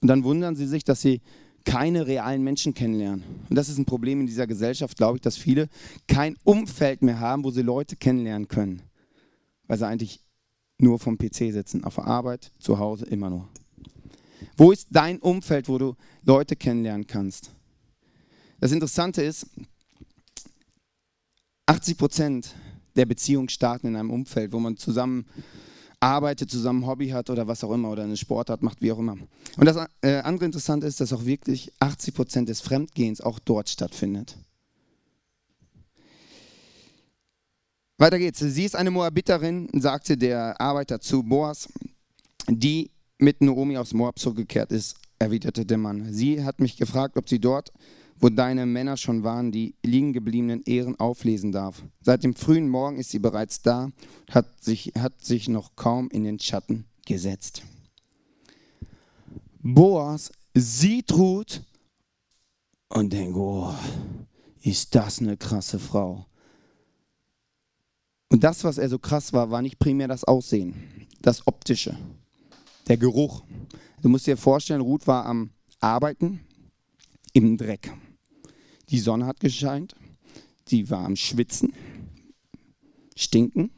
Und 0.00 0.08
dann 0.08 0.22
wundern 0.22 0.54
sie 0.54 0.66
sich, 0.66 0.84
dass 0.84 1.02
sie 1.02 1.20
keine 1.64 2.06
realen 2.06 2.42
Menschen 2.42 2.72
kennenlernen. 2.72 3.24
Und 3.48 3.56
das 3.56 3.68
ist 3.68 3.78
ein 3.78 3.84
Problem 3.84 4.20
in 4.20 4.26
dieser 4.26 4.46
Gesellschaft, 4.46 4.96
glaube 4.96 5.18
ich, 5.18 5.22
dass 5.22 5.36
viele 5.36 5.68
kein 6.06 6.36
Umfeld 6.44 7.02
mehr 7.02 7.20
haben, 7.20 7.44
wo 7.44 7.50
sie 7.50 7.62
Leute 7.62 7.96
kennenlernen 7.96 8.48
können. 8.48 8.82
Weil 9.66 9.78
sie 9.78 9.86
eigentlich 9.86 10.20
nur 10.78 10.98
vom 10.98 11.18
PC 11.18 11.52
sitzen, 11.52 11.84
auf 11.84 11.96
der 11.96 12.06
Arbeit, 12.06 12.52
zu 12.58 12.78
Hause, 12.78 13.06
immer 13.06 13.28
nur. 13.28 13.48
Wo 14.56 14.72
ist 14.72 14.88
dein 14.90 15.18
Umfeld, 15.18 15.68
wo 15.68 15.78
du 15.78 15.96
Leute 16.24 16.56
kennenlernen 16.56 17.06
kannst? 17.06 17.50
Das 18.60 18.72
Interessante 18.72 19.22
ist, 19.22 19.46
80 21.70 21.98
Prozent 21.98 22.54
der 22.96 23.06
Beziehungen 23.06 23.48
starten 23.48 23.86
in 23.86 23.96
einem 23.96 24.10
Umfeld, 24.10 24.52
wo 24.52 24.58
man 24.58 24.76
zusammen 24.76 25.26
arbeitet, 26.00 26.50
zusammen 26.50 26.84
Hobby 26.84 27.10
hat 27.10 27.30
oder 27.30 27.46
was 27.46 27.62
auch 27.62 27.70
immer 27.70 27.90
oder 27.90 28.02
eine 28.02 28.16
Sportart 28.16 28.60
macht, 28.60 28.82
wie 28.82 28.90
auch 28.90 28.98
immer. 28.98 29.16
Und 29.56 29.64
das 29.66 29.76
äh, 30.00 30.16
andere 30.16 30.46
Interessante 30.46 30.88
ist, 30.88 31.00
dass 31.00 31.12
auch 31.12 31.24
wirklich 31.24 31.72
80 31.78 32.14
Prozent 32.14 32.48
des 32.48 32.60
Fremdgehens 32.60 33.20
auch 33.20 33.38
dort 33.38 33.68
stattfindet. 33.68 34.36
Weiter 37.98 38.18
geht's. 38.18 38.40
Sie 38.40 38.64
ist 38.64 38.74
eine 38.74 38.90
Moabiterin, 38.90 39.68
sagte 39.72 40.16
der 40.16 40.60
Arbeiter 40.60 41.00
zu 41.00 41.22
Boas, 41.22 41.68
die 42.48 42.90
mit 43.18 43.42
Naomi 43.42 43.76
aus 43.76 43.94
Moab 43.94 44.18
zurückgekehrt 44.18 44.72
ist, 44.72 44.96
erwiderte 45.20 45.64
der 45.64 45.78
Mann. 45.78 46.12
Sie 46.12 46.42
hat 46.42 46.58
mich 46.58 46.78
gefragt, 46.78 47.16
ob 47.16 47.28
sie 47.28 47.38
dort 47.38 47.70
wo 48.20 48.28
deine 48.28 48.66
Männer 48.66 48.96
schon 48.96 49.24
waren, 49.24 49.50
die 49.50 49.74
liegen 49.82 50.12
gebliebenen 50.12 50.62
Ehren 50.62 50.98
auflesen 51.00 51.52
darf. 51.52 51.82
Seit 52.02 52.22
dem 52.22 52.34
frühen 52.34 52.68
Morgen 52.68 52.98
ist 52.98 53.10
sie 53.10 53.18
bereits 53.18 53.62
da, 53.62 53.90
hat 54.30 54.62
sich, 54.62 54.92
hat 54.98 55.24
sich 55.24 55.48
noch 55.48 55.74
kaum 55.74 56.10
in 56.10 56.24
den 56.24 56.38
Schatten 56.38 56.84
gesetzt. 57.06 57.62
Boas 59.62 60.30
sieht 60.54 61.12
Ruth 61.12 61.62
und 62.88 63.12
denkt, 63.12 63.36
oh, 63.36 63.74
ist 64.62 64.94
das 64.94 65.20
eine 65.20 65.36
krasse 65.36 65.78
Frau. 65.78 66.26
Und 68.28 68.44
das, 68.44 68.62
was 68.64 68.78
er 68.78 68.88
so 68.88 68.98
krass 68.98 69.32
war, 69.32 69.50
war 69.50 69.62
nicht 69.62 69.78
primär 69.78 70.08
das 70.08 70.24
Aussehen, 70.24 70.74
das 71.20 71.46
Optische, 71.46 71.96
der 72.86 72.96
Geruch. 72.96 73.42
Du 74.02 74.08
musst 74.08 74.26
dir 74.26 74.36
vorstellen, 74.36 74.80
Ruth 74.82 75.06
war 75.06 75.26
am 75.26 75.50
Arbeiten 75.80 76.40
im 77.32 77.56
Dreck. 77.56 77.92
Die 78.90 78.98
Sonne 78.98 79.26
hat 79.26 79.40
gescheint, 79.40 79.94
sie 80.66 80.90
war 80.90 81.04
am 81.04 81.16
Schwitzen, 81.16 81.72
stinken, 83.14 83.70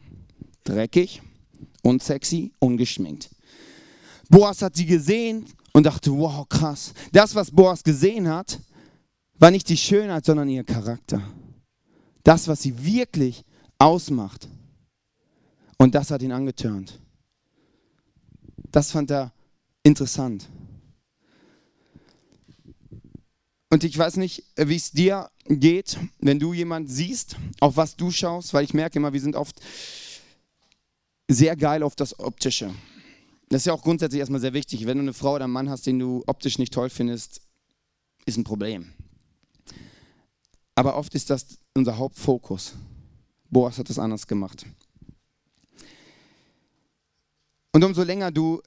dreckig, 0.65 1.21
unsexy, 1.83 2.53
ungeschminkt. 2.59 3.31
Boas 4.29 4.63
hat 4.63 4.77
sie 4.77 4.87
gesehen 4.87 5.47
und 5.73 5.85
dachte, 5.85 6.11
wow, 6.13 6.49
krass. 6.49 6.95
Das, 7.13 7.35
was 7.35 7.51
Boas 7.51 7.83
gesehen 7.83 8.29
hat, 8.29 8.59
war 9.39 9.51
nicht 9.51 9.69
die 9.69 9.77
Schönheit, 9.77 10.25
sondern 10.25 10.49
ihr 10.49 10.65
Charakter. 10.65 11.23
Das, 12.23 12.49
was 12.49 12.63
sie 12.63 12.85
wirklich 12.85 13.45
ausmacht. 13.79 14.49
Und 15.77 15.95
das 15.95 16.11
hat 16.11 16.23
ihn 16.23 16.33
angetörnt. 16.33 17.01
Das 18.71 18.93
fand 18.93 19.11
er 19.11 19.33
interessant. 19.83 20.49
Und 23.73 23.85
ich 23.85 23.97
weiß 23.97 24.19
nicht, 24.19 24.45
wie 24.57 24.77
es 24.77 24.91
dir 24.91 25.31
geht, 25.47 25.99
wenn 26.19 26.39
du 26.39 26.53
jemand 26.53 26.91
siehst, 26.91 27.37
auf 27.59 27.79
was 27.79 27.97
du 27.97 28.11
schaust, 28.11 28.53
weil 28.53 28.65
ich 28.65 28.75
merke 28.75 28.99
immer, 28.99 29.15
wir 29.15 29.21
sind 29.23 29.35
oft 29.35 29.59
sehr 31.27 31.57
geil 31.57 31.83
auf 31.83 31.97
das 31.97 32.19
Optische. 32.19 32.75
Das 33.49 33.63
ist 33.63 33.65
ja 33.65 33.73
auch 33.73 33.81
grundsätzlich 33.81 34.21
erstmal 34.21 34.43
sehr 34.43 34.53
wichtig. 34.53 34.85
Wenn 34.85 34.99
du 34.99 35.03
eine 35.03 35.15
Frau 35.15 35.37
oder 35.37 35.45
einen 35.45 35.55
Mann 35.55 35.71
hast, 35.71 35.87
den 35.87 35.99
du 35.99 36.23
optisch 36.27 36.59
nicht 36.59 36.75
toll 36.75 36.91
findest, 36.91 37.41
ist 38.27 38.37
ein 38.37 38.45
Problem. 38.45 38.93
Aber 40.75 40.95
oft 40.95 41.15
ist 41.15 41.31
das 41.31 41.57
unser 41.73 41.97
Hauptfokus. 41.97 42.75
Boas 43.49 43.79
hat 43.79 43.89
das 43.89 43.99
anders 43.99 44.27
gemacht. 44.27 44.67
Und 47.73 47.83
umso 47.83 48.03
länger 48.03 48.31
du 48.31 48.61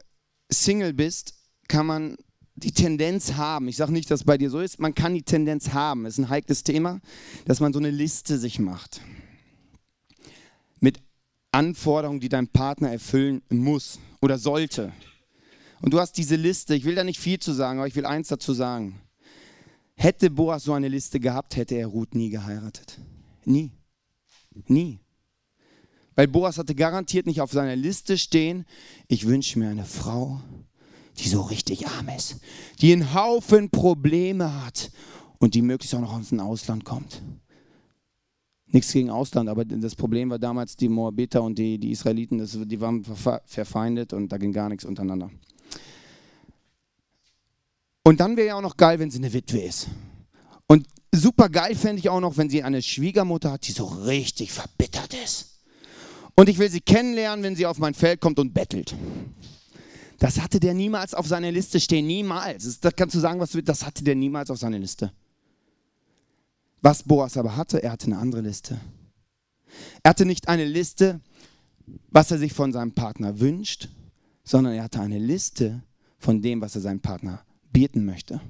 Single 0.49 0.93
bist, 0.93 1.35
kann 1.67 1.85
man 1.85 2.17
die 2.55 2.71
Tendenz 2.71 3.33
haben, 3.33 3.67
ich 3.67 3.75
sage 3.75 3.91
nicht, 3.91 4.09
dass 4.09 4.21
es 4.21 4.25
bei 4.25 4.37
dir 4.37 4.49
so 4.49 4.59
ist, 4.59 4.79
man 4.79 4.95
kann 4.95 5.13
die 5.13 5.23
Tendenz 5.23 5.73
haben, 5.73 6.05
es 6.05 6.13
ist 6.13 6.25
ein 6.25 6.29
heikles 6.29 6.63
Thema, 6.63 7.01
dass 7.45 7.59
man 7.59 7.73
so 7.73 7.79
eine 7.79 7.91
Liste 7.91 8.37
sich 8.37 8.59
macht. 8.59 9.01
Mit 10.79 10.99
Anforderungen, 11.51 12.19
die 12.19 12.29
dein 12.29 12.47
Partner 12.47 12.91
erfüllen 12.91 13.41
muss 13.49 13.99
oder 14.21 14.37
sollte. 14.37 14.93
Und 15.81 15.93
du 15.93 15.99
hast 15.99 16.13
diese 16.13 16.35
Liste, 16.35 16.75
ich 16.75 16.85
will 16.85 16.95
da 16.95 17.03
nicht 17.03 17.19
viel 17.19 17.39
zu 17.39 17.53
sagen, 17.53 17.79
aber 17.79 17.87
ich 17.87 17.95
will 17.95 18.05
eins 18.05 18.29
dazu 18.29 18.53
sagen. 18.53 19.01
Hätte 19.95 20.29
Boas 20.29 20.63
so 20.63 20.73
eine 20.73 20.87
Liste 20.87 21.19
gehabt, 21.19 21.55
hätte 21.55 21.75
er 21.75 21.87
Ruth 21.87 22.15
nie 22.15 22.29
geheiratet. 22.29 22.99
Nie. 23.45 23.71
Nie. 24.67 24.99
Weil 26.15 26.27
Boas 26.27 26.57
hatte 26.57 26.75
garantiert 26.75 27.25
nicht 27.25 27.41
auf 27.41 27.51
seiner 27.51 27.75
Liste 27.75 28.17
stehen, 28.17 28.65
ich 29.07 29.27
wünsche 29.27 29.59
mir 29.59 29.69
eine 29.69 29.85
Frau, 29.85 30.41
die 31.17 31.29
so 31.29 31.41
richtig 31.41 31.87
arm 31.87 32.09
ist, 32.09 32.37
die 32.81 32.93
einen 32.93 33.13
Haufen 33.13 33.69
Probleme 33.69 34.65
hat 34.65 34.91
und 35.39 35.55
die 35.55 35.61
möglichst 35.61 35.95
auch 35.95 36.01
noch 36.01 36.13
aus 36.13 36.29
dem 36.29 36.39
Ausland 36.39 36.85
kommt. 36.85 37.21
Nichts 38.67 38.91
gegen 38.91 39.09
Ausland, 39.09 39.47
aber 39.47 39.63
das 39.63 39.95
Problem 39.95 40.29
war 40.29 40.39
damals 40.39 40.75
die 40.75 40.89
Moabiter 40.89 41.43
und 41.43 41.57
die, 41.57 41.77
die 41.77 41.91
Israeliten, 41.91 42.39
das, 42.39 42.57
die 42.59 42.81
waren 42.81 43.05
verfeindet 43.45 44.11
und 44.11 44.29
da 44.29 44.37
ging 44.37 44.51
gar 44.51 44.69
nichts 44.69 44.83
untereinander. 44.85 45.29
Und 48.03 48.19
dann 48.19 48.37
wäre 48.37 48.47
ja 48.47 48.55
auch 48.57 48.61
noch 48.61 48.77
geil, 48.77 48.99
wenn 48.99 49.09
sie 49.09 49.17
eine 49.17 49.33
Witwe 49.33 49.61
ist. 49.61 49.87
Und 50.67 50.87
super 51.11 51.49
geil 51.49 51.75
fände 51.75 51.99
ich 51.99 52.09
auch 52.09 52.19
noch, 52.19 52.37
wenn 52.37 52.49
sie 52.49 52.63
eine 52.63 52.81
Schwiegermutter 52.81 53.51
hat, 53.51 53.67
die 53.67 53.71
so 53.71 53.85
richtig 53.85 54.51
verbittert 54.51 55.13
ist. 55.23 55.61
Und 56.35 56.49
ich 56.49 56.57
will 56.57 56.69
sie 56.69 56.81
kennenlernen, 56.81 57.43
wenn 57.43 57.55
sie 57.55 57.65
auf 57.65 57.77
mein 57.77 57.93
Feld 57.93 58.19
kommt 58.19 58.39
und 58.39 58.53
bettelt. 58.53 58.93
Das 60.25 60.41
hatte 60.41 60.59
der 60.59 60.73
niemals 60.73 61.13
auf 61.13 61.27
seiner 61.27 61.51
Liste 61.51 61.79
stehen. 61.79 62.07
Niemals. 62.07 62.79
Das 62.79 62.95
kannst 62.95 63.13
du 63.13 63.19
sagen, 63.19 63.39
was 63.39 63.51
du 63.51 63.57
willst. 63.57 63.69
Das 63.69 63.85
hatte 63.85 64.03
der 64.03 64.15
niemals 64.15 64.49
auf 64.49 64.57
seiner 64.57 64.79
Liste. 64.79 65.11
Was 66.81 67.03
Boas 67.03 67.37
aber 67.37 67.55
hatte, 67.55 67.83
er 67.83 67.91
hatte 67.91 68.07
eine 68.07 68.17
andere 68.17 68.41
Liste. 68.41 68.81
Er 70.01 70.09
hatte 70.09 70.25
nicht 70.25 70.47
eine 70.47 70.65
Liste, 70.65 71.21
was 72.09 72.31
er 72.31 72.39
sich 72.39 72.53
von 72.53 72.73
seinem 72.73 72.91
Partner 72.91 73.39
wünscht, 73.39 73.89
sondern 74.43 74.73
er 74.73 74.85
hatte 74.85 74.99
eine 74.99 75.19
Liste 75.19 75.83
von 76.17 76.41
dem, 76.41 76.59
was 76.59 76.73
er 76.73 76.81
seinem 76.81 77.01
Partner 77.01 77.45
bieten 77.71 78.03
möchte. 78.03 78.41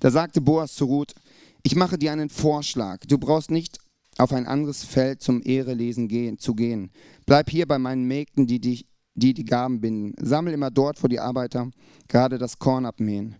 Da 0.00 0.10
sagte 0.10 0.40
Boas 0.40 0.74
zu 0.74 0.86
Ruth, 0.86 1.14
ich 1.62 1.76
mache 1.76 1.98
dir 1.98 2.10
einen 2.10 2.30
Vorschlag. 2.30 3.06
Du 3.06 3.16
brauchst 3.16 3.52
nicht 3.52 3.78
auf 4.18 4.32
ein 4.32 4.46
anderes 4.46 4.82
Feld 4.82 5.22
zum 5.22 5.40
Ehrelesen 5.40 6.08
gehen, 6.08 6.40
zu 6.40 6.56
gehen. 6.56 6.90
Bleib 7.26 7.48
hier 7.48 7.68
bei 7.68 7.78
meinen 7.78 8.08
Mägden, 8.08 8.48
die 8.48 8.60
dich 8.60 8.89
die 9.14 9.34
die 9.34 9.44
Gaben 9.44 9.80
binden. 9.80 10.14
Sammel 10.24 10.54
immer 10.54 10.70
dort, 10.70 11.02
wo 11.02 11.08
die 11.08 11.20
Arbeiter 11.20 11.70
gerade 12.08 12.38
das 12.38 12.58
Korn 12.58 12.86
abmähen. 12.86 13.36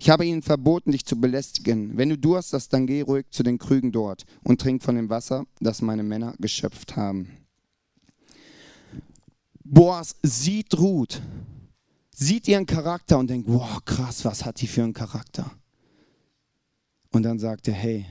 Ich 0.00 0.10
habe 0.10 0.24
ihnen 0.24 0.42
verboten, 0.42 0.92
dich 0.92 1.04
zu 1.04 1.20
belästigen. 1.20 1.96
Wenn 1.96 2.08
du 2.08 2.18
Durst 2.18 2.52
hast, 2.52 2.72
dann 2.72 2.86
geh 2.86 3.00
ruhig 3.00 3.26
zu 3.30 3.42
den 3.42 3.58
Krügen 3.58 3.90
dort 3.90 4.24
und 4.44 4.60
trink 4.60 4.82
von 4.82 4.94
dem 4.94 5.10
Wasser, 5.10 5.44
das 5.60 5.82
meine 5.82 6.04
Männer 6.04 6.34
geschöpft 6.38 6.96
haben. 6.96 7.28
Boas 9.64 10.16
sieht 10.22 10.78
Ruth, 10.78 11.20
sieht 12.14 12.48
ihren 12.48 12.64
Charakter 12.64 13.18
und 13.18 13.28
denkt, 13.28 13.48
wow, 13.48 13.84
krass, 13.84 14.24
was 14.24 14.44
hat 14.44 14.60
die 14.60 14.66
für 14.66 14.82
einen 14.82 14.94
Charakter? 14.94 15.50
Und 17.10 17.24
dann 17.24 17.38
sagt 17.38 17.68
er, 17.68 17.74
hey, 17.74 18.06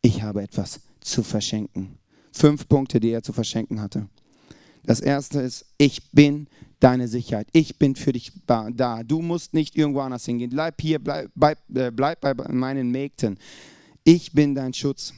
ich 0.00 0.22
habe 0.22 0.42
etwas 0.42 0.80
zu 1.00 1.22
verschenken. 1.22 1.98
Fünf 2.32 2.68
Punkte, 2.68 3.00
die 3.00 3.10
er 3.10 3.22
zu 3.22 3.32
verschenken 3.32 3.80
hatte. 3.80 4.08
Das 4.86 5.00
erste 5.00 5.40
ist, 5.40 5.66
ich 5.78 6.10
bin 6.12 6.46
deine 6.80 7.08
Sicherheit. 7.08 7.48
Ich 7.52 7.76
bin 7.76 7.96
für 7.96 8.12
dich 8.12 8.32
da. 8.46 9.02
Du 9.02 9.20
musst 9.20 9.52
nicht 9.52 9.76
irgendwo 9.76 10.00
anders 10.00 10.24
hingehen. 10.24 10.50
Bleib 10.50 10.80
hier, 10.80 10.98
bleib, 10.98 11.30
bleib, 11.34 11.58
äh, 11.74 11.90
bleib 11.90 12.20
bei 12.20 12.34
meinen 12.48 12.90
Mägden. 12.90 13.38
Ich 14.04 14.32
bin 14.32 14.54
dein 14.54 14.72
Schutz. 14.72 15.12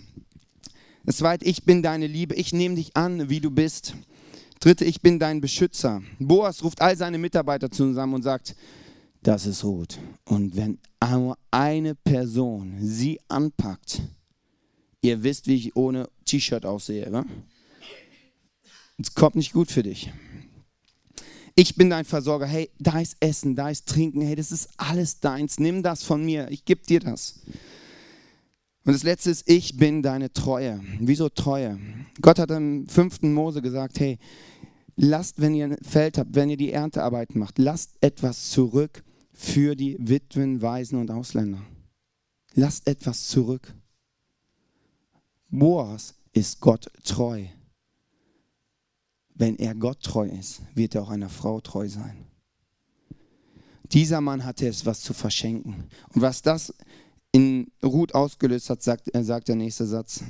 Das 1.04 1.18
zweite, 1.18 1.44
ich 1.44 1.64
bin 1.64 1.82
deine 1.82 2.06
Liebe. 2.06 2.34
Ich 2.34 2.52
nehme 2.52 2.76
dich 2.76 2.96
an, 2.96 3.28
wie 3.28 3.40
du 3.40 3.50
bist. 3.50 3.94
Dritte, 4.60 4.84
ich 4.84 5.02
bin 5.02 5.18
dein 5.18 5.40
Beschützer. 5.40 6.02
Boas 6.18 6.64
ruft 6.64 6.80
all 6.80 6.96
seine 6.96 7.18
Mitarbeiter 7.18 7.70
zusammen 7.70 8.14
und 8.14 8.22
sagt, 8.22 8.56
das 9.22 9.46
ist 9.46 9.64
Ruth. 9.64 9.98
Und 10.24 10.56
wenn 10.56 10.78
eine 11.50 11.94
Person 11.94 12.76
sie 12.80 13.20
anpackt, 13.28 14.00
ihr 15.02 15.22
wisst, 15.22 15.46
wie 15.46 15.54
ich 15.54 15.76
ohne 15.76 16.08
T-Shirt 16.24 16.64
aussehe, 16.64 17.12
wa? 17.12 17.24
Es 18.98 19.14
kommt 19.14 19.36
nicht 19.36 19.52
gut 19.52 19.70
für 19.70 19.82
dich. 19.82 20.12
Ich 21.54 21.76
bin 21.76 21.90
dein 21.90 22.04
Versorger. 22.04 22.46
Hey, 22.46 22.70
da 22.78 23.00
ist 23.00 23.16
Essen, 23.20 23.56
da 23.56 23.70
ist 23.70 23.86
Trinken. 23.86 24.20
Hey, 24.20 24.36
das 24.36 24.52
ist 24.52 24.68
alles 24.76 25.20
deins. 25.20 25.58
Nimm 25.58 25.82
das 25.82 26.02
von 26.02 26.24
mir. 26.24 26.48
Ich 26.50 26.64
gebe 26.64 26.84
dir 26.84 27.00
das. 27.00 27.40
Und 28.84 28.92
das 28.92 29.02
letzte 29.02 29.30
ist, 29.30 29.48
ich 29.48 29.76
bin 29.76 30.02
deine 30.02 30.32
Treue. 30.32 30.80
Wieso 31.00 31.28
Treue? 31.28 31.78
Gott 32.20 32.38
hat 32.38 32.50
im 32.50 32.86
fünften 32.88 33.32
Mose 33.32 33.60
gesagt, 33.60 34.00
hey, 34.00 34.18
lasst, 34.96 35.40
wenn 35.40 35.54
ihr 35.54 35.66
ein 35.66 35.76
Feld 35.82 36.18
habt, 36.18 36.34
wenn 36.34 36.50
ihr 36.50 36.56
die 36.56 36.72
Erntearbeit 36.72 37.34
macht, 37.34 37.58
lasst 37.58 37.96
etwas 38.00 38.50
zurück 38.50 39.02
für 39.32 39.76
die 39.76 39.96
Witwen, 39.98 40.62
Waisen 40.62 40.98
und 40.98 41.10
Ausländer. 41.10 41.62
Lasst 42.54 42.86
etwas 42.86 43.28
zurück. 43.28 43.74
Boas 45.50 46.14
ist 46.32 46.60
Gott 46.60 46.90
treu 47.04 47.46
wenn 49.38 49.56
er 49.56 49.74
Gott 49.74 50.02
treu 50.02 50.28
ist, 50.28 50.60
wird 50.74 50.94
er 50.94 51.02
auch 51.02 51.10
einer 51.10 51.28
Frau 51.28 51.60
treu 51.60 51.88
sein. 51.88 52.26
Dieser 53.92 54.20
Mann 54.20 54.44
hatte 54.44 54.66
es, 54.66 54.84
was 54.84 55.00
zu 55.00 55.14
verschenken. 55.14 55.88
Und 56.12 56.20
was 56.20 56.42
das 56.42 56.74
in 57.32 57.70
Ruth 57.82 58.14
ausgelöst 58.14 58.68
hat, 58.68 58.82
sagt, 58.82 59.08
er 59.08 59.24
sagt 59.24 59.48
der 59.48 59.56
nächste 59.56 59.86
Satz. 59.86 60.22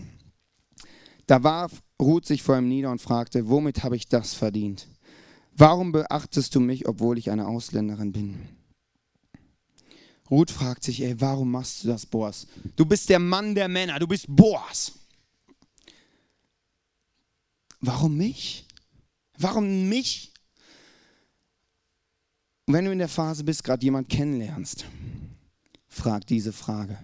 Da 1.27 1.43
warf 1.43 1.83
Ruth 2.01 2.27
sich 2.27 2.43
vor 2.43 2.57
ihm 2.57 2.69
nieder 2.69 2.91
und 2.91 3.01
fragte, 3.01 3.49
womit 3.49 3.83
habe 3.83 3.97
ich 3.97 4.09
das 4.09 4.35
verdient? 4.35 4.87
Warum 5.57 5.91
beachtest 5.91 6.55
du 6.55 6.61
mich, 6.61 6.87
obwohl 6.87 7.19
ich 7.19 7.31
eine 7.31 7.49
Ausländerin 7.49 8.13
bin? 8.13 8.39
Ruth 10.31 10.51
fragt 10.51 10.85
sich, 10.85 11.03
ey, 11.03 11.21
warum 11.21 11.51
machst 11.51 11.83
du 11.83 11.89
das, 11.89 12.07
Boas? 12.07 12.47
Du 12.77 12.85
bist 12.85 13.09
der 13.09 13.19
Mann 13.19 13.55
der 13.55 13.69
Männer, 13.69 13.99
du 13.99 14.07
bist 14.07 14.27
Boas. 14.29 14.93
Warum 17.81 18.17
mich? 18.17 18.68
Warum 19.39 19.89
mich? 19.89 20.33
Wenn 22.67 22.85
du 22.85 22.91
in 22.91 22.99
der 22.99 23.09
Phase 23.09 23.45
bist, 23.45 23.65
gerade 23.65 23.85
jemand 23.85 24.09
kennenlernst, 24.09 24.85
frag 25.87 26.27
diese 26.27 26.53
Frage. 26.53 26.99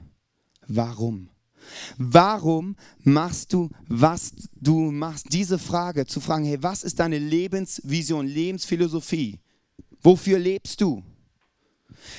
Warum? 0.67 1.31
Warum 1.97 2.77
machst 3.03 3.53
du, 3.53 3.71
was 3.89 4.33
du 4.61 4.91
machst? 4.91 5.33
Diese 5.33 5.59
Frage 5.59 6.07
zu 6.07 6.21
fragen, 6.21 6.45
hey, 6.45 6.63
was 6.63 6.83
ist 6.83 6.99
deine 6.99 7.19
Lebensvision, 7.19 8.27
Lebensphilosophie? 8.27 9.41
Wofür 10.03 10.39
lebst 10.39 10.81
du? 10.81 11.03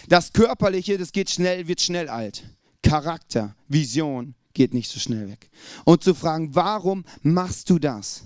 Das 0.08 0.34
Körperliche, 0.34 0.98
das 0.98 1.12
geht 1.12 1.30
schnell, 1.30 1.68
wird 1.68 1.82
schnell 1.82 2.10
alt. 2.10 2.50
Charakter, 2.82 3.56
Vision 3.68 4.34
geht 4.54 4.74
nicht 4.74 4.90
so 4.90 5.00
schnell 5.00 5.30
weg. 5.30 5.52
Und 5.84 6.04
zu 6.04 6.16
fragen, 6.16 6.56
warum 6.56 7.04
machst 7.22 7.70
du 7.70 7.78
das? 7.78 8.24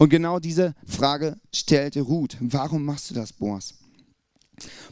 Und 0.00 0.08
genau 0.08 0.38
diese 0.38 0.74
Frage 0.86 1.36
stellte 1.54 2.00
Ruth. 2.00 2.38
Warum 2.40 2.86
machst 2.86 3.10
du 3.10 3.14
das, 3.14 3.34
Boas? 3.34 3.74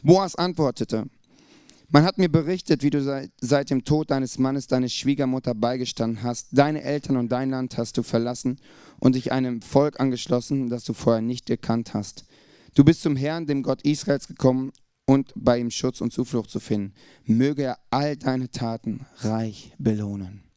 Boas 0.03 0.35
antwortete, 0.35 1.07
man 1.87 2.03
hat 2.03 2.19
mir 2.19 2.29
berichtet, 2.29 2.83
wie 2.83 2.91
du 2.91 3.01
seit, 3.41 3.69
dem 3.71 3.83
Tod 3.83 4.11
deines 4.11 4.37
Mannes 4.37 4.67
deine 4.67 4.87
Schwiegermutter 4.87 5.55
beigestanden 5.55 6.21
hast. 6.21 6.49
Deine 6.51 6.83
Eltern 6.83 7.17
und 7.17 7.29
dein 7.31 7.49
Land 7.49 7.75
hast 7.79 7.97
du 7.97 8.03
verlassen 8.03 8.59
und 8.99 9.15
dich 9.15 9.31
einem 9.31 9.63
Volk 9.63 9.99
angeschlossen, 9.99 10.69
das 10.69 10.83
du 10.83 10.93
vorher 10.93 11.23
nicht 11.23 11.47
gekannt 11.47 11.95
hast. 11.95 12.25
Du 12.75 12.83
bist 12.83 13.01
zum 13.01 13.15
Herrn, 13.15 13.47
dem 13.47 13.63
Gott 13.63 13.81
Israels, 13.81 14.27
gekommen 14.27 14.71
und 15.07 15.33
bei 15.35 15.57
ihm 15.57 15.71
Schutz 15.71 16.01
und 16.01 16.13
Zuflucht 16.13 16.51
zu 16.51 16.59
finden. 16.59 16.93
Möge 17.25 17.63
er 17.63 17.79
all 17.89 18.15
deine 18.15 18.51
Taten 18.51 19.07
reich 19.21 19.73
belohnen. 19.79 20.48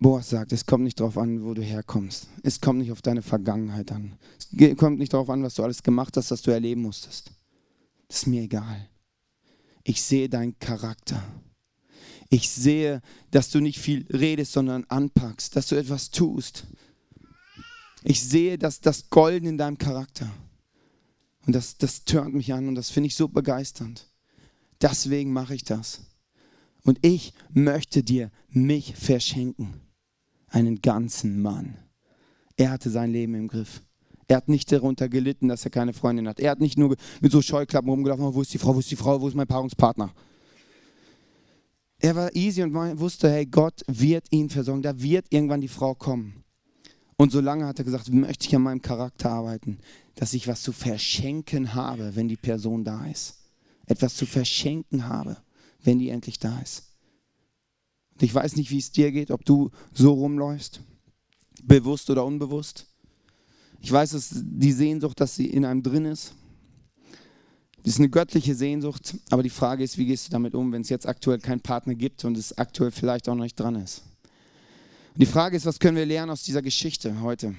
Boas 0.00 0.30
sagt, 0.30 0.52
es 0.52 0.64
kommt 0.64 0.84
nicht 0.84 0.98
darauf 0.98 1.18
an, 1.18 1.44
wo 1.44 1.52
du 1.52 1.60
herkommst. 1.60 2.28
Es 2.42 2.62
kommt 2.62 2.78
nicht 2.78 2.90
auf 2.90 3.02
deine 3.02 3.20
Vergangenheit 3.20 3.92
an. 3.92 4.16
Es 4.38 4.48
kommt 4.78 4.98
nicht 4.98 5.12
darauf 5.12 5.28
an, 5.28 5.42
was 5.42 5.54
du 5.54 5.62
alles 5.62 5.82
gemacht 5.82 6.16
hast, 6.16 6.30
was 6.30 6.40
du 6.40 6.50
erleben 6.50 6.80
musstest. 6.80 7.32
Das 8.08 8.20
ist 8.20 8.26
mir 8.26 8.42
egal. 8.42 8.88
Ich 9.84 10.02
sehe 10.02 10.30
deinen 10.30 10.58
Charakter. 10.58 11.22
Ich 12.30 12.48
sehe, 12.48 13.02
dass 13.30 13.50
du 13.50 13.60
nicht 13.60 13.78
viel 13.78 14.06
redest, 14.10 14.52
sondern 14.52 14.84
anpackst, 14.84 15.54
dass 15.54 15.68
du 15.68 15.74
etwas 15.74 16.10
tust. 16.10 16.66
Ich 18.02 18.22
sehe 18.22 18.56
dass 18.56 18.80
das 18.80 19.10
Golden 19.10 19.46
in 19.46 19.58
deinem 19.58 19.76
Charakter. 19.76 20.30
Und 21.46 21.54
das, 21.54 21.76
das 21.76 22.04
turnt 22.04 22.34
mich 22.34 22.54
an 22.54 22.68
und 22.68 22.74
das 22.74 22.88
finde 22.88 23.08
ich 23.08 23.16
so 23.16 23.28
begeisternd. 23.28 24.08
Deswegen 24.80 25.34
mache 25.34 25.54
ich 25.54 25.64
das. 25.64 26.00
Und 26.84 26.98
ich 27.02 27.34
möchte 27.52 28.02
dir 28.02 28.30
mich 28.48 28.94
verschenken 28.96 29.82
einen 30.50 30.80
ganzen 30.80 31.40
Mann. 31.40 31.76
Er 32.56 32.70
hatte 32.70 32.90
sein 32.90 33.10
Leben 33.10 33.34
im 33.34 33.48
Griff. 33.48 33.82
Er 34.28 34.36
hat 34.36 34.48
nicht 34.48 34.70
darunter 34.70 35.08
gelitten, 35.08 35.48
dass 35.48 35.64
er 35.64 35.70
keine 35.70 35.92
Freundin 35.92 36.28
hat. 36.28 36.38
Er 36.38 36.52
hat 36.52 36.60
nicht 36.60 36.78
nur 36.78 36.94
mit 37.20 37.32
so 37.32 37.42
Scheuklappen 37.42 37.90
rumgelaufen, 37.90 38.24
oh, 38.24 38.34
wo 38.34 38.42
ist 38.42 38.52
die 38.52 38.58
Frau, 38.58 38.74
wo 38.74 38.78
ist 38.78 38.90
die 38.90 38.96
Frau, 38.96 39.20
wo 39.20 39.26
ist 39.26 39.34
mein 39.34 39.46
Paarungspartner. 39.46 40.12
Er 41.98 42.16
war 42.16 42.34
easy 42.34 42.62
und 42.62 42.74
wusste, 43.00 43.30
hey, 43.30 43.44
Gott 43.44 43.82
wird 43.86 44.26
ihn 44.30 44.48
versorgen, 44.48 44.82
da 44.82 45.00
wird 45.00 45.26
irgendwann 45.30 45.60
die 45.60 45.68
Frau 45.68 45.94
kommen. 45.94 46.44
Und 47.16 47.32
solange 47.32 47.66
hat 47.66 47.78
er 47.78 47.84
gesagt, 47.84 48.10
möchte 48.10 48.46
ich 48.46 48.56
an 48.56 48.62
meinem 48.62 48.80
Charakter 48.80 49.30
arbeiten, 49.30 49.78
dass 50.14 50.32
ich 50.32 50.48
was 50.48 50.62
zu 50.62 50.72
verschenken 50.72 51.74
habe, 51.74 52.14
wenn 52.14 52.28
die 52.28 52.36
Person 52.36 52.84
da 52.84 53.06
ist. 53.06 53.36
Etwas 53.86 54.14
zu 54.14 54.24
verschenken 54.24 55.08
habe, 55.08 55.36
wenn 55.82 55.98
die 55.98 56.08
endlich 56.08 56.38
da 56.38 56.60
ist. 56.60 56.89
Ich 58.20 58.34
weiß 58.34 58.56
nicht, 58.56 58.70
wie 58.70 58.78
es 58.78 58.92
dir 58.92 59.12
geht, 59.12 59.30
ob 59.30 59.44
du 59.44 59.70
so 59.94 60.12
rumläufst, 60.12 60.80
bewusst 61.62 62.10
oder 62.10 62.24
unbewusst. 62.24 62.86
Ich 63.80 63.90
weiß, 63.90 64.10
dass 64.10 64.30
die 64.32 64.72
Sehnsucht, 64.72 65.20
dass 65.20 65.36
sie 65.36 65.46
in 65.46 65.64
einem 65.64 65.82
drin 65.82 66.04
ist. 66.04 66.34
Das 67.82 67.94
ist 67.94 67.98
eine 67.98 68.10
göttliche 68.10 68.54
Sehnsucht, 68.54 69.16
aber 69.30 69.42
die 69.42 69.48
Frage 69.48 69.82
ist, 69.82 69.96
wie 69.96 70.04
gehst 70.04 70.26
du 70.26 70.32
damit 70.32 70.54
um, 70.54 70.70
wenn 70.70 70.82
es 70.82 70.90
jetzt 70.90 71.08
aktuell 71.08 71.38
keinen 71.38 71.62
Partner 71.62 71.94
gibt 71.94 72.24
und 72.26 72.36
es 72.36 72.56
aktuell 72.58 72.90
vielleicht 72.90 73.26
auch 73.28 73.34
noch 73.34 73.44
nicht 73.44 73.58
dran 73.58 73.76
ist. 73.76 74.02
Und 75.14 75.20
die 75.20 75.26
Frage 75.26 75.56
ist, 75.56 75.64
was 75.64 75.78
können 75.78 75.96
wir 75.96 76.04
lernen 76.04 76.30
aus 76.30 76.42
dieser 76.42 76.60
Geschichte 76.60 77.22
heute? 77.22 77.54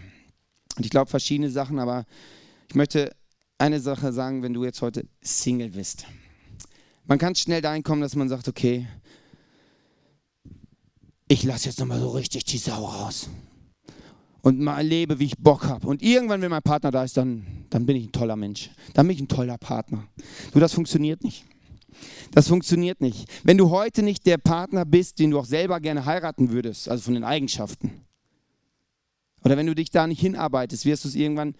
Und 0.78 0.86
ich 0.86 0.92
glaube 0.92 1.10
verschiedene 1.10 1.50
Sachen, 1.50 1.80
aber 1.80 2.06
ich 2.70 2.76
möchte 2.76 3.16
eine 3.58 3.80
Sache 3.80 4.14
sagen, 4.14 4.44
wenn 4.44 4.54
du 4.54 4.64
jetzt 4.64 4.82
heute 4.82 5.08
Single 5.22 5.70
bist. 5.70 6.06
Man 7.06 7.18
kann 7.18 7.36
schnell 7.36 7.62
dahin 7.62 7.84
kommen, 7.84 8.02
dass 8.02 8.16
man 8.16 8.30
sagt, 8.30 8.48
okay, 8.48 8.88
ich 11.32 11.44
lasse 11.44 11.70
jetzt 11.70 11.80
nochmal 11.80 12.00
so 12.00 12.10
richtig 12.10 12.44
die 12.44 12.58
Sau 12.58 12.86
raus. 12.86 13.30
Und 14.42 14.60
mal 14.60 14.86
lebe, 14.86 15.20
wie 15.20 15.26
ich 15.26 15.38
Bock 15.38 15.64
habe. 15.64 15.88
Und 15.88 16.02
irgendwann, 16.02 16.42
wenn 16.42 16.50
mein 16.50 16.62
Partner 16.62 16.92
da 16.92 17.06
ist, 17.06 17.16
dann, 17.16 17.46
dann 17.70 17.86
bin 17.86 17.96
ich 17.96 18.08
ein 18.08 18.12
toller 18.12 18.36
Mensch. 18.36 18.70
Dann 18.94 19.08
bin 19.08 19.16
ich 19.16 19.22
ein 19.22 19.30
toller 19.30 19.58
Partner. 19.58 20.04
Du, 20.52 20.60
das 20.60 20.74
funktioniert 20.74 21.24
nicht. 21.24 21.46
Das 22.32 22.50
funktioniert 22.50 23.00
nicht. 23.00 23.30
Wenn 23.44 23.58
du 23.58 23.70
heute 23.70 24.04
nicht 24.04 24.26
der 24.26 24.40
Partner 24.40 24.84
bist, 24.84 25.20
den 25.20 25.32
du 25.32 25.40
auch 25.40 25.46
selber 25.46 25.80
gerne 25.80 26.06
heiraten 26.06 26.50
würdest, 26.50 26.90
also 26.90 27.04
von 27.04 27.14
den 27.14 27.24
Eigenschaften, 27.24 28.02
oder 29.44 29.56
wenn 29.56 29.68
du 29.68 29.76
dich 29.76 29.90
da 29.90 30.08
nicht 30.08 30.20
hinarbeitest, 30.20 30.86
wirst 30.86 31.06
du 31.06 31.08
es 31.08 31.16
irgendwann, 31.16 31.56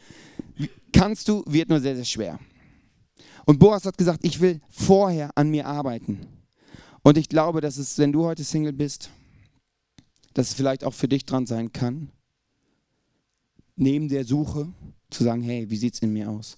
kannst 0.92 1.30
du, 1.30 1.44
wird 1.46 1.70
nur 1.70 1.80
sehr, 1.80 1.96
sehr 1.96 2.06
schwer. 2.06 2.40
Und 3.46 3.60
Boas 3.60 3.86
hat 3.86 3.98
gesagt, 3.98 4.20
ich 4.24 4.42
will 4.42 4.60
vorher 4.70 5.32
an 5.36 5.50
mir 5.50 5.66
arbeiten. 5.66 6.28
Und 7.04 7.18
ich 7.18 7.30
glaube, 7.30 7.62
dass 7.62 7.78
es, 7.78 7.98
wenn 8.00 8.12
du 8.12 8.26
heute 8.26 8.44
Single 8.44 8.74
bist, 8.74 9.10
dass 10.34 10.50
es 10.50 10.54
vielleicht 10.54 10.84
auch 10.84 10.94
für 10.94 11.08
dich 11.08 11.26
dran 11.26 11.46
sein 11.46 11.72
kann, 11.72 12.12
neben 13.76 14.10
der 14.10 14.26
Suche 14.26 14.72
zu 15.10 15.24
sagen, 15.24 15.42
hey, 15.42 15.70
wie 15.70 15.78
sieht 15.78 15.96
es 15.96 16.02
in 16.02 16.14
mir 16.14 16.30
aus? 16.30 16.58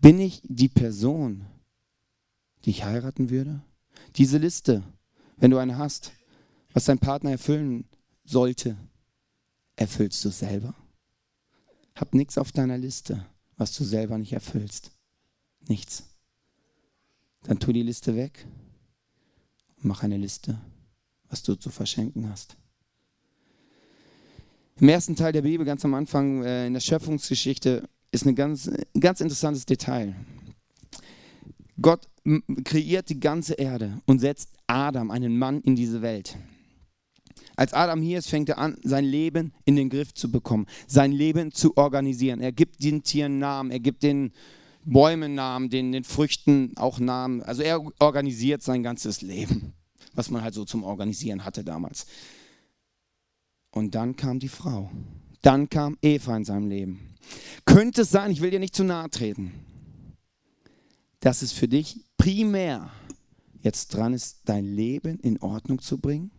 Bin 0.00 0.18
ich 0.18 0.42
die 0.44 0.68
Person, 0.68 1.46
die 2.64 2.70
ich 2.70 2.84
heiraten 2.84 3.30
würde? 3.30 3.62
Diese 4.16 4.38
Liste, 4.38 4.82
wenn 5.36 5.50
du 5.50 5.58
eine 5.58 5.78
hast, 5.78 6.12
was 6.72 6.84
dein 6.84 6.98
Partner 6.98 7.30
erfüllen 7.30 7.84
sollte, 8.24 8.76
erfüllst 9.76 10.24
du 10.24 10.30
selber? 10.30 10.74
Hab 11.94 12.14
nichts 12.14 12.38
auf 12.38 12.52
deiner 12.52 12.78
Liste, 12.78 13.26
was 13.56 13.72
du 13.76 13.84
selber 13.84 14.18
nicht 14.18 14.32
erfüllst. 14.32 14.92
Nichts. 15.68 16.04
Dann 17.42 17.58
tu 17.58 17.72
die 17.72 17.82
Liste 17.82 18.16
weg 18.16 18.46
und 19.76 19.84
mach 19.84 20.02
eine 20.02 20.16
Liste, 20.16 20.60
was 21.28 21.42
du 21.42 21.54
zu 21.54 21.70
verschenken 21.70 22.28
hast. 22.30 22.56
Im 24.80 24.88
ersten 24.88 25.16
Teil 25.16 25.32
der 25.32 25.42
Bibel, 25.42 25.66
ganz 25.66 25.84
am 25.84 25.94
Anfang 25.94 26.42
äh, 26.42 26.66
in 26.66 26.72
der 26.72 26.80
Schöpfungsgeschichte, 26.80 27.88
ist 28.10 28.26
ein 28.26 28.34
ganz, 28.34 28.68
ein 28.68 29.00
ganz 29.00 29.20
interessantes 29.20 29.66
Detail. 29.66 30.14
Gott 31.80 32.08
kreiert 32.64 33.08
die 33.08 33.20
ganze 33.20 33.54
Erde 33.54 34.00
und 34.06 34.20
setzt 34.20 34.50
Adam, 34.66 35.10
einen 35.10 35.38
Mann, 35.38 35.60
in 35.62 35.74
diese 35.74 36.02
Welt. 36.02 36.36
Als 37.56 37.74
Adam 37.74 38.00
hier 38.00 38.18
ist, 38.18 38.28
fängt 38.28 38.48
er 38.48 38.58
an, 38.58 38.78
sein 38.82 39.04
Leben 39.04 39.52
in 39.64 39.76
den 39.76 39.90
Griff 39.90 40.14
zu 40.14 40.30
bekommen, 40.30 40.66
sein 40.86 41.12
Leben 41.12 41.52
zu 41.52 41.76
organisieren. 41.76 42.40
Er 42.40 42.52
gibt 42.52 42.82
den 42.82 43.02
Tieren 43.02 43.38
Namen, 43.38 43.70
er 43.70 43.80
gibt 43.80 44.02
den 44.02 44.32
Bäumen 44.84 45.34
Namen, 45.34 45.70
den, 45.70 45.92
den 45.92 46.04
Früchten 46.04 46.72
auch 46.76 46.98
Namen. 46.98 47.42
Also 47.42 47.62
er 47.62 47.80
organisiert 48.00 48.62
sein 48.62 48.82
ganzes 48.82 49.22
Leben, 49.22 49.74
was 50.14 50.30
man 50.30 50.42
halt 50.42 50.54
so 50.54 50.64
zum 50.64 50.82
Organisieren 50.82 51.44
hatte 51.44 51.62
damals. 51.62 52.06
Und 53.72 53.94
dann 53.94 54.14
kam 54.16 54.38
die 54.38 54.48
Frau. 54.48 54.90
Dann 55.40 55.68
kam 55.68 55.98
Eva 56.02 56.36
in 56.36 56.44
seinem 56.44 56.68
Leben. 56.68 57.14
Könnte 57.64 58.02
es 58.02 58.10
sein, 58.10 58.30
ich 58.30 58.40
will 58.40 58.50
dir 58.50 58.60
nicht 58.60 58.76
zu 58.76 58.84
nahe 58.84 59.10
treten, 59.10 59.52
dass 61.20 61.42
es 61.42 61.52
für 61.52 61.68
dich 61.68 62.00
primär 62.16 62.90
jetzt 63.62 63.94
dran 63.94 64.12
ist, 64.12 64.40
dein 64.44 64.64
Leben 64.64 65.18
in 65.20 65.40
Ordnung 65.40 65.80
zu 65.80 65.98
bringen, 65.98 66.30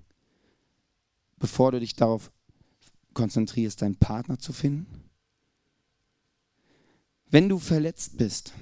bevor 1.37 1.71
du 1.71 1.79
dich 1.79 1.95
darauf 1.95 2.31
konzentrierst, 3.13 3.81
deinen 3.81 3.95
Partner 3.95 4.37
zu 4.39 4.53
finden? 4.53 4.87
Wenn 7.29 7.49
du 7.49 7.57
verletzt 7.57 8.17
bist, 8.17 8.53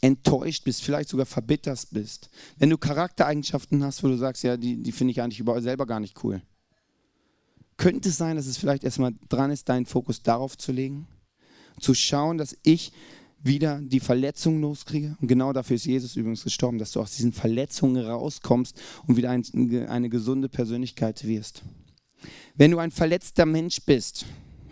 enttäuscht 0.00 0.64
bist, 0.64 0.82
vielleicht 0.82 1.10
sogar 1.10 1.26
verbittert 1.26 1.86
bist, 1.92 2.28
wenn 2.58 2.70
du 2.70 2.76
Charaktereigenschaften 2.76 3.84
hast, 3.84 4.02
wo 4.02 4.08
du 4.08 4.16
sagst, 4.16 4.42
ja, 4.42 4.56
die, 4.56 4.82
die 4.82 4.92
finde 4.92 5.12
ich 5.12 5.22
eigentlich 5.22 5.42
selber 5.62 5.86
gar 5.86 6.00
nicht 6.00 6.24
cool, 6.24 6.42
könnte 7.82 8.10
es 8.10 8.16
sein, 8.16 8.36
dass 8.36 8.46
es 8.46 8.58
vielleicht 8.58 8.84
erstmal 8.84 9.12
dran 9.28 9.50
ist, 9.50 9.68
deinen 9.68 9.86
Fokus 9.86 10.22
darauf 10.22 10.56
zu 10.56 10.70
legen, 10.70 11.08
zu 11.80 11.94
schauen, 11.94 12.38
dass 12.38 12.56
ich 12.62 12.92
wieder 13.42 13.80
die 13.82 13.98
Verletzungen 13.98 14.60
loskriege. 14.60 15.16
Und 15.20 15.26
genau 15.26 15.52
dafür 15.52 15.74
ist 15.74 15.86
Jesus 15.86 16.14
übrigens 16.14 16.44
gestorben, 16.44 16.78
dass 16.78 16.92
du 16.92 17.00
aus 17.00 17.16
diesen 17.16 17.32
Verletzungen 17.32 18.06
rauskommst 18.06 18.80
und 19.08 19.16
wieder 19.16 19.30
ein, 19.30 19.44
eine 19.88 20.08
gesunde 20.08 20.48
Persönlichkeit 20.48 21.26
wirst. 21.26 21.62
Wenn 22.54 22.70
du 22.70 22.78
ein 22.78 22.92
verletzter 22.92 23.46
Mensch 23.46 23.80
bist, 23.84 24.26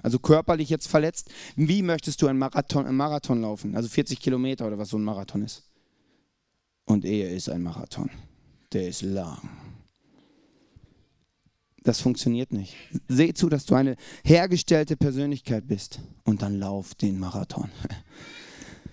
also 0.04 0.20
körperlich 0.20 0.70
jetzt 0.70 0.86
verletzt, 0.86 1.30
wie 1.56 1.82
möchtest 1.82 2.22
du 2.22 2.28
einen 2.28 2.38
Marathon, 2.38 2.86
einen 2.86 2.96
Marathon 2.96 3.40
laufen? 3.40 3.74
Also 3.74 3.88
40 3.88 4.20
Kilometer 4.20 4.68
oder 4.68 4.78
was 4.78 4.90
so 4.90 4.98
ein 4.98 5.02
Marathon 5.02 5.42
ist. 5.42 5.64
Und 6.84 7.04
Ehe 7.04 7.28
ist 7.28 7.48
ein 7.48 7.64
Marathon. 7.64 8.08
Der 8.72 8.86
ist 8.86 9.02
lang. 9.02 9.59
Das 11.82 12.00
funktioniert 12.00 12.52
nicht. 12.52 12.76
Seh 13.08 13.32
zu, 13.32 13.48
dass 13.48 13.64
du 13.64 13.74
eine 13.74 13.96
hergestellte 14.24 14.96
Persönlichkeit 14.96 15.66
bist 15.66 16.00
und 16.24 16.42
dann 16.42 16.58
lauf 16.58 16.94
den 16.94 17.18
Marathon. 17.18 17.70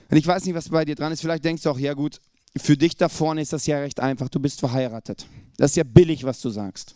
Und 0.09 0.15
ich 0.15 0.25
weiß 0.25 0.45
nicht, 0.45 0.55
was 0.55 0.69
bei 0.69 0.85
dir 0.85 0.95
dran 0.95 1.11
ist. 1.11 1.19
Vielleicht 1.19 1.43
denkst 1.43 1.63
du 1.63 1.69
auch, 1.69 1.77
ja 1.77 1.93
gut, 1.93 2.21
für 2.55 2.77
dich 2.77 2.95
da 2.95 3.09
vorne 3.09 3.41
ist 3.41 3.51
das 3.51 3.65
ja 3.65 3.79
recht 3.79 3.99
einfach. 3.99 4.29
Du 4.29 4.39
bist 4.39 4.61
verheiratet. 4.61 5.27
Das 5.57 5.71
ist 5.71 5.75
ja 5.75 5.83
billig, 5.83 6.23
was 6.23 6.39
du 6.39 6.49
sagst. 6.49 6.95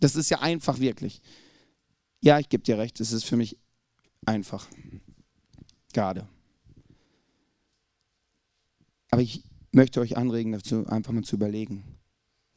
Das 0.00 0.16
ist 0.16 0.30
ja 0.30 0.40
einfach 0.40 0.78
wirklich. 0.78 1.20
Ja, 2.22 2.38
ich 2.38 2.48
gebe 2.48 2.62
dir 2.64 2.78
recht, 2.78 2.98
es 3.00 3.12
ist 3.12 3.24
für 3.24 3.36
mich 3.36 3.58
einfach. 4.24 4.66
Gerade. 5.92 6.26
Aber 9.10 9.20
ich 9.20 9.42
möchte 9.72 10.00
euch 10.00 10.16
anregen, 10.16 10.52
dazu 10.52 10.86
einfach 10.86 11.12
mal 11.12 11.24
zu 11.24 11.36
überlegen. 11.36 11.84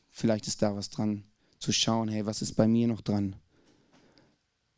Vielleicht 0.10 0.48
ist 0.48 0.62
da 0.62 0.78
was 0.78 0.90
dran 0.90 1.26
zu 1.60 1.72
schauen, 1.72 2.10
hey, 2.10 2.26
was 2.26 2.42
ist 2.42 2.56
bei 2.56 2.68
mir 2.68 2.88
noch 2.88 3.02
dran? 3.02 3.36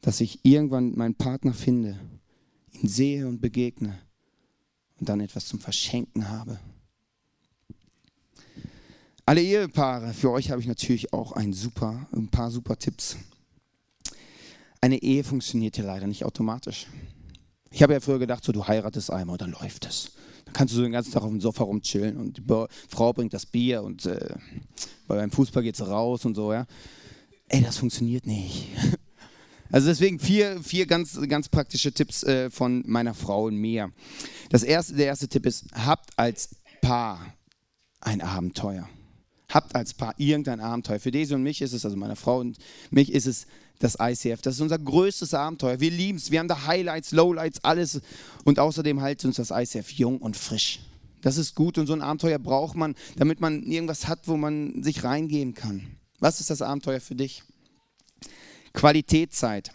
Dass 0.02 0.20
ich 0.20 0.44
irgendwann 0.44 0.96
meinen 0.98 1.15
Partner 1.15 1.54
finde, 1.54 2.00
ihn 2.74 2.89
sehe 2.89 3.28
und 3.28 3.39
begegne 3.39 4.00
und 5.00 5.10
dann 5.10 5.20
etwas 5.20 5.46
zum 5.46 5.60
Verschenken 5.60 6.30
habe. 6.30 6.60
Alle 9.26 9.41
Ehepaare, 9.41 10.13
für 10.13 10.32
euch 10.32 10.50
habe 10.50 10.62
ich 10.62 10.67
natürlich 10.67 11.13
auch 11.13 11.32
ein, 11.34 11.54
super, 11.54 12.08
ein 12.12 12.28
paar 12.28 12.52
super 12.52 12.78
Tipps. 12.78 13.17
Eine 14.82 15.02
Ehe 15.02 15.24
funktioniert 15.24 15.78
ja 15.78 15.84
leider 15.84 16.08
nicht 16.08 16.26
automatisch. 16.26 16.88
Ich 17.70 17.84
habe 17.84 17.94
ja 17.94 18.00
früher 18.00 18.20
gedacht, 18.20 18.44
so 18.44 18.52
du 18.52 18.67
heiratest 18.67 19.12
einmal 19.12 19.36
und 19.36 19.41
dann 19.41 19.52
läuft 19.52 19.86
es. 19.86 20.12
Kannst 20.54 20.74
du 20.74 20.78
so 20.78 20.84
den 20.84 20.92
ganzen 20.92 21.12
Tag 21.12 21.24
auf 21.24 21.30
dem 21.30 21.42
Sofa 21.42 21.64
rumchillen 21.64 22.18
und 22.18 22.38
die 22.38 22.44
Frau 22.90 23.14
bringt 23.14 23.34
das 23.34 23.46
Bier 23.46 23.84
und 23.84 24.06
äh, 24.06 24.36
beim 25.08 25.32
Fußball 25.32 25.64
geht 25.64 25.76
es 25.76 25.88
raus 25.88 26.26
und 26.26 26.36
so, 26.36 26.54
ja. 26.54 26.66
Ey, 27.48 27.62
das 27.62 27.78
funktioniert 27.78 28.26
nicht. 28.26 28.68
Also 29.74 29.88
deswegen 29.88 30.20
vier, 30.20 30.62
vier 30.62 30.86
ganz, 30.86 31.18
ganz 31.30 31.48
praktische 31.48 31.94
Tipps 31.94 32.24
äh, 32.24 32.50
von 32.50 32.84
meiner 32.86 33.14
Frau 33.14 33.46
und 33.46 33.56
mir. 33.56 33.94
Das 34.50 34.64
erste, 34.64 34.96
der 34.96 35.06
erste 35.06 35.30
Tipp 35.30 35.46
ist, 35.46 35.66
habt 35.74 36.12
als 36.18 36.50
Paar 36.82 37.34
ein 38.02 38.20
Abenteuer. 38.20 38.90
Habt 39.48 39.74
als 39.74 39.94
Paar 39.94 40.14
irgendein 40.18 40.60
Abenteuer. 40.60 41.00
Für 41.00 41.12
Desi 41.12 41.34
und 41.34 41.44
mich 41.44 41.62
ist 41.62 41.72
es, 41.72 41.86
also 41.86 41.96
meine 41.96 42.18
Frau 42.18 42.40
und 42.40 42.58
mich 42.90 43.14
ist 43.14 43.28
es 43.28 43.48
das 43.82 43.98
ICF. 44.00 44.41
Das 44.41 44.56
ist 44.56 44.62
unser 44.62 44.80
größtes 44.80 45.34
Abenteuer. 45.34 45.80
Wir 45.80 45.91
lieben 45.91 46.17
es. 46.17 46.32
Wir 46.32 46.39
haben 46.39 46.48
da 46.48 46.65
Highlights, 46.65 47.12
Lowlights, 47.12 47.63
alles. 47.63 48.02
Und 48.46 48.60
außerdem 48.60 49.00
hält 49.02 49.26
uns 49.26 49.36
das 49.36 49.52
ICF 49.52 49.91
jung 49.91 50.20
und 50.20 50.38
frisch. 50.38 50.80
Das 51.22 51.38
ist 51.38 51.56
gut 51.56 51.78
und 51.78 51.88
so 51.88 51.94
ein 51.94 52.02
Abenteuer 52.02 52.39
braucht 52.39 52.76
man, 52.76 52.96
damit 53.15 53.41
man 53.41 53.63
irgendwas 53.63 54.08
hat, 54.08 54.28
wo 54.28 54.38
man 54.38 54.82
sich 54.84 55.04
reingehen 55.04 55.54
kann. 55.54 55.98
Was 56.20 56.39
ist 56.39 56.50
das 56.50 56.62
Abenteuer 56.62 57.00
für 57.00 57.15
dich? 57.15 57.44
Qualitätszeit. 58.74 59.72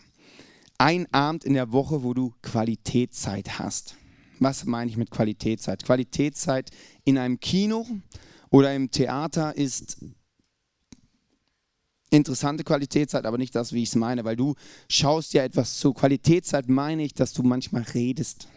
Ein 0.78 1.12
Abend 1.12 1.44
in 1.44 1.54
der 1.54 1.72
Woche, 1.72 2.02
wo 2.02 2.14
du 2.14 2.34
Qualitätszeit 2.42 3.58
hast. 3.58 3.96
Was 4.38 4.64
meine 4.64 4.90
ich 4.90 4.96
mit 4.96 5.10
Qualitätszeit? 5.10 5.84
Qualitätszeit 5.84 6.70
in 7.04 7.16
einem 7.16 7.40
Kino 7.40 7.86
oder 8.50 8.74
im 8.74 8.90
Theater 8.90 9.56
ist 9.56 9.98
interessante 12.16 12.64
Qualitätszeit, 12.64 13.26
aber 13.26 13.38
nicht 13.38 13.54
das, 13.54 13.72
wie 13.72 13.82
ich 13.82 13.90
es 13.90 13.94
meine, 13.94 14.24
weil 14.24 14.36
du 14.36 14.54
schaust 14.88 15.34
ja 15.34 15.44
etwas 15.44 15.78
zu. 15.78 15.92
Qualitätszeit 15.92 16.68
meine 16.68 17.04
ich, 17.04 17.14
dass 17.14 17.32
du 17.32 17.42
manchmal 17.42 17.82
redest. 17.82 18.48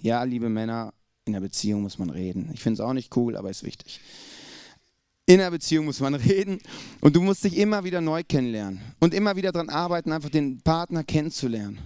Ja, 0.00 0.22
liebe 0.22 0.48
Männer, 0.48 0.92
in 1.24 1.34
der 1.34 1.40
Beziehung 1.40 1.82
muss 1.82 1.98
man 1.98 2.10
reden. 2.10 2.50
Ich 2.52 2.60
finde 2.60 2.74
es 2.74 2.80
auch 2.80 2.92
nicht 2.92 3.16
cool, 3.16 3.36
aber 3.36 3.50
ist 3.50 3.62
wichtig. 3.62 4.00
In 5.26 5.38
der 5.38 5.50
Beziehung 5.50 5.84
muss 5.84 6.00
man 6.00 6.14
reden 6.14 6.58
und 7.00 7.14
du 7.14 7.22
musst 7.22 7.44
dich 7.44 7.56
immer 7.56 7.84
wieder 7.84 8.00
neu 8.00 8.22
kennenlernen 8.24 8.80
und 8.98 9.14
immer 9.14 9.36
wieder 9.36 9.52
daran 9.52 9.68
arbeiten, 9.68 10.12
einfach 10.12 10.30
den 10.30 10.60
Partner 10.62 11.04
kennenzulernen. 11.04 11.78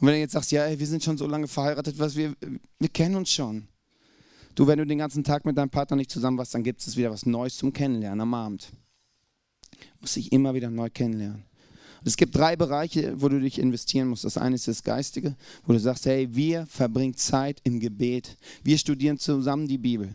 Und 0.00 0.08
wenn 0.08 0.14
du 0.14 0.20
jetzt 0.20 0.32
sagst, 0.32 0.52
ja, 0.52 0.64
ey, 0.64 0.78
wir 0.78 0.86
sind 0.86 1.02
schon 1.02 1.16
so 1.16 1.26
lange 1.26 1.48
verheiratet, 1.48 1.98
was 1.98 2.16
wir, 2.16 2.34
wir 2.78 2.88
kennen 2.88 3.16
uns 3.16 3.30
schon. 3.30 3.68
Du, 4.54 4.66
wenn 4.66 4.78
du 4.78 4.86
den 4.86 4.98
ganzen 4.98 5.24
Tag 5.24 5.44
mit 5.44 5.56
deinem 5.56 5.70
Partner 5.70 5.96
nicht 5.96 6.10
zusammen 6.10 6.36
warst, 6.36 6.54
dann 6.54 6.62
gibt 6.62 6.86
es 6.86 6.96
wieder 6.96 7.10
was 7.10 7.26
Neues 7.26 7.56
zum 7.56 7.72
Kennenlernen 7.72 8.20
am 8.20 8.34
Abend 8.34 8.72
musst 10.00 10.16
dich 10.16 10.32
immer 10.32 10.54
wieder 10.54 10.70
neu 10.70 10.90
kennenlernen. 10.90 11.44
Und 12.00 12.08
es 12.08 12.16
gibt 12.16 12.36
drei 12.36 12.54
Bereiche, 12.54 13.20
wo 13.20 13.28
du 13.28 13.40
dich 13.40 13.58
investieren 13.58 14.08
musst. 14.08 14.24
Das 14.24 14.36
eine 14.36 14.56
ist 14.56 14.68
das 14.68 14.82
Geistige, 14.82 15.36
wo 15.64 15.72
du 15.72 15.78
sagst, 15.78 16.04
hey, 16.06 16.28
wir 16.34 16.66
verbringen 16.66 17.16
Zeit 17.16 17.60
im 17.64 17.80
Gebet. 17.80 18.36
Wir 18.62 18.76
studieren 18.76 19.18
zusammen 19.18 19.66
die 19.68 19.78
Bibel. 19.78 20.14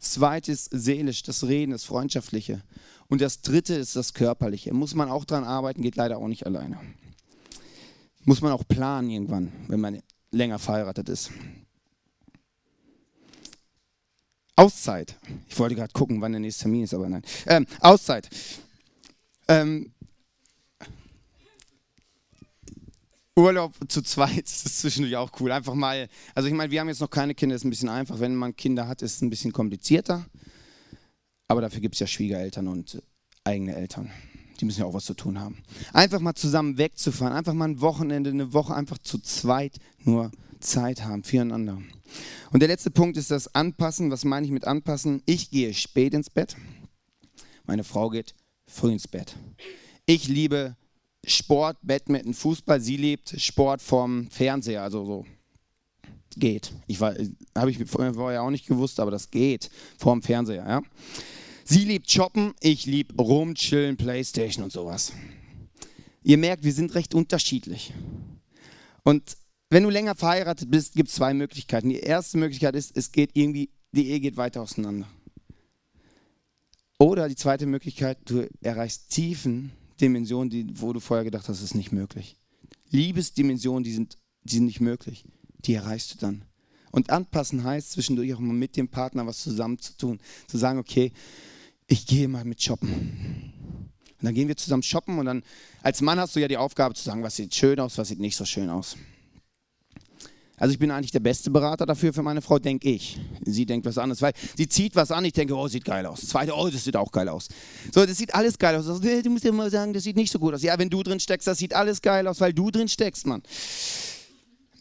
Das 0.00 0.12
zweite 0.12 0.50
ist 0.50 0.68
seelisch, 0.72 1.22
das 1.22 1.44
Reden, 1.44 1.70
das 1.70 1.84
Freundschaftliche. 1.84 2.62
Und 3.08 3.20
das 3.20 3.40
dritte 3.40 3.74
ist 3.74 3.94
das 3.94 4.14
Körperliche. 4.14 4.74
Muss 4.74 4.94
man 4.94 5.10
auch 5.10 5.24
dran 5.24 5.44
arbeiten, 5.44 5.82
geht 5.82 5.96
leider 5.96 6.18
auch 6.18 6.28
nicht 6.28 6.46
alleine. 6.46 6.78
Muss 8.24 8.40
man 8.40 8.52
auch 8.52 8.66
planen 8.66 9.10
irgendwann, 9.10 9.52
wenn 9.68 9.80
man 9.80 10.00
länger 10.30 10.58
verheiratet 10.58 11.08
ist. 11.08 11.30
Auszeit. 14.56 15.16
Ich 15.48 15.58
wollte 15.58 15.74
gerade 15.74 15.92
gucken, 15.92 16.20
wann 16.20 16.32
der 16.32 16.40
nächste 16.40 16.62
Termin 16.62 16.84
ist, 16.84 16.94
aber 16.94 17.08
nein. 17.08 17.22
Ähm, 17.46 17.66
Auszeit. 17.80 18.28
Ähm, 19.48 19.92
Urlaub 23.34 23.74
zu 23.88 24.02
zweit 24.02 24.44
das 24.44 24.66
ist 24.66 24.80
zwischendurch 24.80 25.16
auch 25.16 25.30
cool. 25.40 25.52
Einfach 25.52 25.74
mal, 25.74 26.08
also 26.34 26.48
ich 26.48 26.54
meine, 26.54 26.70
wir 26.70 26.80
haben 26.80 26.88
jetzt 26.88 27.00
noch 27.00 27.10
keine 27.10 27.34
Kinder, 27.34 27.56
ist 27.56 27.64
ein 27.64 27.70
bisschen 27.70 27.88
einfach. 27.88 28.20
Wenn 28.20 28.34
man 28.34 28.56
Kinder 28.56 28.88
hat, 28.88 29.02
ist 29.02 29.16
es 29.16 29.22
ein 29.22 29.30
bisschen 29.30 29.52
komplizierter. 29.52 30.26
Aber 31.48 31.60
dafür 31.60 31.80
gibt 31.80 31.94
es 31.94 32.00
ja 32.00 32.06
Schwiegereltern 32.06 32.68
und 32.68 33.02
eigene 33.44 33.74
Eltern. 33.74 34.10
die 34.60 34.64
müssen 34.64 34.80
ja 34.80 34.86
auch 34.86 34.94
was 34.94 35.06
zu 35.06 35.14
tun 35.14 35.40
haben. 35.40 35.62
Einfach 35.92 36.20
mal 36.20 36.34
zusammen 36.34 36.78
wegzufahren, 36.78 37.34
einfach 37.34 37.52
mal 37.52 37.68
ein 37.68 37.80
Wochenende, 37.80 38.30
eine 38.30 38.52
Woche 38.52 38.74
einfach 38.74 38.98
zu 38.98 39.18
zweit 39.18 39.78
nur 40.04 40.30
Zeit 40.60 41.02
haben 41.04 41.24
füreinander. 41.24 41.82
Und 42.52 42.60
der 42.60 42.68
letzte 42.68 42.90
Punkt 42.90 43.16
ist 43.16 43.30
das 43.30 43.54
Anpassen. 43.54 44.10
Was 44.10 44.24
meine 44.24 44.46
ich 44.46 44.52
mit 44.52 44.66
Anpassen? 44.66 45.22
Ich 45.26 45.50
gehe 45.50 45.74
spät 45.74 46.14
ins 46.14 46.30
Bett, 46.30 46.56
meine 47.64 47.82
Frau 47.82 48.10
geht 48.10 48.34
früh 48.72 48.92
ins 48.92 49.08
Bett. 49.08 49.36
Ich 50.06 50.28
liebe 50.28 50.76
Sport, 51.24 51.78
Badminton, 51.82 52.34
Fußball. 52.34 52.80
Sie 52.80 52.96
liebt 52.96 53.40
Sport 53.40 53.80
vom 53.80 54.28
Fernseher, 54.30 54.82
also 54.82 55.04
so 55.04 55.26
geht. 56.36 56.72
Ich 56.86 57.00
habe 57.00 57.70
ich 57.70 57.78
vorher 57.86 58.42
auch 58.42 58.50
nicht 58.50 58.66
gewusst, 58.66 58.98
aber 58.98 59.10
das 59.10 59.30
geht 59.30 59.70
vorm 59.98 60.22
Fernseher. 60.22 60.66
Ja? 60.66 60.82
Sie 61.64 61.84
liebt 61.84 62.10
Shoppen, 62.10 62.54
ich 62.60 62.86
liebe 62.86 63.14
rumchillen, 63.22 63.96
Playstation 63.96 64.64
und 64.64 64.72
sowas. 64.72 65.12
Ihr 66.24 66.38
merkt, 66.38 66.64
wir 66.64 66.72
sind 66.72 66.94
recht 66.94 67.14
unterschiedlich. 67.14 67.92
Und 69.04 69.36
wenn 69.70 69.82
du 69.82 69.90
länger 69.90 70.14
verheiratet 70.14 70.70
bist, 70.70 70.94
gibt 70.94 71.08
es 71.08 71.14
zwei 71.14 71.34
Möglichkeiten. 71.34 71.88
Die 71.88 72.00
erste 72.00 72.38
Möglichkeit 72.38 72.74
ist, 72.76 72.96
es 72.96 73.10
geht 73.10 73.30
irgendwie, 73.34 73.70
die 73.92 74.08
Ehe 74.08 74.20
geht 74.20 74.36
weiter 74.36 74.62
auseinander. 74.62 75.08
Oder 76.98 77.28
die 77.28 77.36
zweite 77.36 77.66
Möglichkeit, 77.66 78.18
du 78.26 78.48
erreichst 78.60 79.10
tiefen 79.10 79.72
Dimensionen, 80.00 80.50
die, 80.50 80.66
wo 80.74 80.92
du 80.92 81.00
vorher 81.00 81.24
gedacht 81.24 81.48
hast, 81.48 81.58
das 81.58 81.62
ist 81.62 81.74
nicht 81.74 81.92
möglich. 81.92 82.36
Liebesdimensionen, 82.90 83.84
die 83.84 83.92
sind, 83.92 84.18
die 84.44 84.54
sind 84.56 84.66
nicht 84.66 84.80
möglich. 84.80 85.24
Die 85.64 85.74
erreichst 85.74 86.14
du 86.14 86.18
dann. 86.18 86.44
Und 86.90 87.10
anpassen 87.10 87.64
heißt 87.64 87.92
zwischendurch 87.92 88.34
auch 88.34 88.38
mal 88.38 88.52
mit 88.52 88.76
dem 88.76 88.88
Partner 88.88 89.26
was 89.26 89.38
zusammen 89.38 89.78
zu 89.78 89.96
tun. 89.96 90.20
Zu 90.46 90.58
sagen, 90.58 90.78
okay, 90.78 91.12
ich 91.86 92.06
gehe 92.06 92.28
mal 92.28 92.44
mit 92.44 92.62
shoppen. 92.62 93.52
Und 94.20 94.26
dann 94.26 94.34
gehen 94.34 94.48
wir 94.48 94.56
zusammen 94.56 94.82
shoppen 94.82 95.18
und 95.18 95.26
dann 95.26 95.42
als 95.82 96.00
Mann 96.00 96.20
hast 96.20 96.36
du 96.36 96.40
ja 96.40 96.48
die 96.48 96.56
Aufgabe 96.56 96.94
zu 96.94 97.02
sagen, 97.02 97.22
was 97.22 97.36
sieht 97.36 97.54
schön 97.54 97.80
aus, 97.80 97.98
was 97.98 98.08
sieht 98.08 98.20
nicht 98.20 98.36
so 98.36 98.44
schön 98.44 98.68
aus. 98.68 98.96
Also 100.62 100.74
ich 100.74 100.78
bin 100.78 100.92
eigentlich 100.92 101.10
der 101.10 101.18
beste 101.18 101.50
Berater 101.50 101.86
dafür 101.86 102.12
für 102.12 102.22
meine 102.22 102.40
Frau, 102.40 102.60
denke 102.60 102.88
ich. 102.88 103.18
Sie 103.44 103.66
denkt 103.66 103.84
was 103.84 103.98
anderes, 103.98 104.22
weil 104.22 104.32
sie 104.56 104.68
zieht 104.68 104.94
was 104.94 105.10
an, 105.10 105.24
ich 105.24 105.32
denke, 105.32 105.56
oh, 105.56 105.66
sieht 105.66 105.84
geil 105.84 106.06
aus. 106.06 106.20
Zweite, 106.20 106.54
oh, 106.54 106.68
das 106.68 106.84
sieht 106.84 106.94
auch 106.94 107.10
geil 107.10 107.28
aus. 107.28 107.48
So, 107.92 108.06
das 108.06 108.16
sieht 108.16 108.32
alles 108.32 108.56
geil 108.56 108.76
aus. 108.76 108.86
Also, 108.86 109.00
du 109.00 109.28
musst 109.28 109.42
ja 109.42 109.50
mal 109.50 109.72
sagen, 109.72 109.92
das 109.92 110.04
sieht 110.04 110.14
nicht 110.14 110.30
so 110.30 110.38
gut 110.38 110.54
aus. 110.54 110.62
Ja, 110.62 110.78
wenn 110.78 110.88
du 110.88 111.02
drin 111.02 111.18
steckst, 111.18 111.48
das 111.48 111.58
sieht 111.58 111.74
alles 111.74 112.00
geil 112.00 112.28
aus, 112.28 112.40
weil 112.40 112.52
du 112.52 112.70
drin 112.70 112.86
steckst, 112.86 113.26
Mann. 113.26 113.42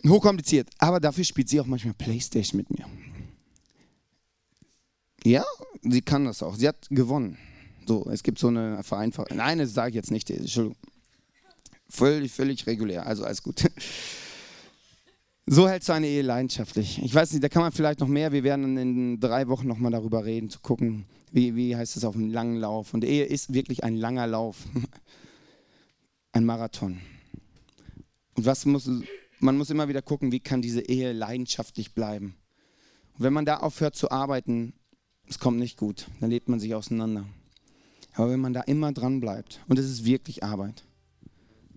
Hochkompliziert. 0.08 0.70
Aber 0.78 1.00
dafür 1.00 1.24
spielt 1.24 1.50
sie 1.50 1.60
auch 1.60 1.66
manchmal 1.66 1.96
Playstation 1.96 2.58
mit 2.58 2.70
mir. 2.70 2.86
Ja, 5.24 5.44
sie 5.82 6.02
kann 6.04 6.26
das 6.26 6.44
auch. 6.44 6.54
Sie 6.58 6.68
hat 6.68 6.78
gewonnen. 6.92 7.40
So, 7.88 8.08
es 8.12 8.22
gibt 8.22 8.38
so 8.38 8.50
eine 8.50 8.84
Vereinfachung. 8.84 9.36
Nein, 9.36 9.58
das 9.58 9.74
sage 9.74 9.90
ich 9.90 9.96
jetzt 9.96 10.12
nicht. 10.12 10.30
Entschuldigung. 10.30 10.78
Völlig, 11.90 12.32
völlig 12.32 12.68
regulär. 12.68 13.08
Also 13.08 13.24
alles 13.24 13.42
gut. 13.42 13.64
So 15.54 15.68
hältst 15.68 15.90
du 15.90 15.94
eine 15.94 16.08
Ehe 16.08 16.22
leidenschaftlich. 16.22 17.04
Ich 17.04 17.14
weiß 17.14 17.34
nicht, 17.34 17.44
da 17.44 17.50
kann 17.50 17.62
man 17.62 17.74
vielleicht 17.74 18.00
noch 18.00 18.08
mehr. 18.08 18.32
Wir 18.32 18.46
werden 18.46 18.78
in 18.78 19.20
drei 19.20 19.50
Wochen 19.50 19.68
nochmal 19.68 19.92
darüber 19.92 20.24
reden, 20.24 20.50
zu 20.50 20.62
gucken, 20.62 21.04
wie, 21.34 21.58
wie 21.58 21.76
heißt 21.76 21.98
es 21.98 22.06
auf 22.06 22.16
einem 22.16 22.32
langen 22.32 22.56
Lauf. 22.56 22.94
Und 22.94 23.04
Ehe 23.04 23.26
ist 23.26 23.54
wirklich 23.54 23.84
ein 23.84 23.98
langer 23.98 24.28
Lauf. 24.28 24.56
Ein 26.32 26.46
Marathon. 26.46 27.02
Und 28.36 28.46
was 28.46 28.66
muss, 28.66 28.90
man 29.40 29.58
muss 29.58 29.70
immer 29.70 29.90
wieder 29.90 30.02
gucken, 30.02 30.32
wie 30.32 30.40
kann 30.40 30.62
diese 30.62 30.80
Ehe 30.80 31.12
leidenschaftlich 31.12 31.94
bleiben. 31.94 32.38
Und 33.18 33.26
wenn 33.26 33.34
man 33.34 33.44
da 33.44 33.58
aufhört 33.58 33.98
zu 33.98 34.10
arbeiten, 34.10 34.72
es 35.28 35.38
kommt 35.38 35.60
nicht 35.60 35.76
gut, 35.76 36.08
dann 36.22 36.30
lebt 36.30 36.48
man 36.48 36.62
sich 36.62 36.74
auseinander. 36.76 37.26
Aber 38.14 38.30
wenn 38.30 38.40
man 38.40 38.54
da 38.54 38.62
immer 38.62 38.94
dran 38.94 39.20
bleibt, 39.20 39.60
und 39.68 39.78
es 39.78 39.90
ist 39.90 40.06
wirklich 40.06 40.46
Arbeit, 40.46 40.86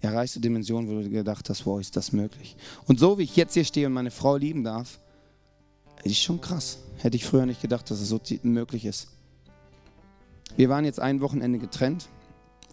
erreichst 0.05 0.37
du 0.37 0.41
Dimensionen, 0.41 0.89
wo 0.89 1.03
du 1.03 1.09
gedacht 1.09 1.49
hast, 1.51 1.67
wow, 1.67 1.81
ist 1.81 1.97
das 1.97 2.13
möglich. 2.13 2.57
Und 2.87 3.01
so 3.01 3.19
wie 3.19 3.25
ich 3.25 3.37
jetzt 3.37 3.55
hier 3.55 3.65
stehe 3.65 3.87
und 3.87 3.93
meine 3.93 4.11
Frau 4.11 4.37
lieben 4.37 4.63
darf, 4.63 5.01
ist 6.05 6.19
schon 6.19 6.41
krass. 6.41 6.79
Hätte 6.99 7.17
ich 7.17 7.25
früher 7.25 7.47
nicht 7.47 7.63
gedacht, 7.63 7.91
dass 7.91 8.01
es 8.01 8.09
so 8.09 8.21
möglich 8.43 8.85
ist. 8.85 9.09
Wir 10.57 10.69
waren 10.69 10.85
jetzt 10.85 11.01
ein 11.01 11.21
Wochenende 11.21 11.59
getrennt. 11.59 12.09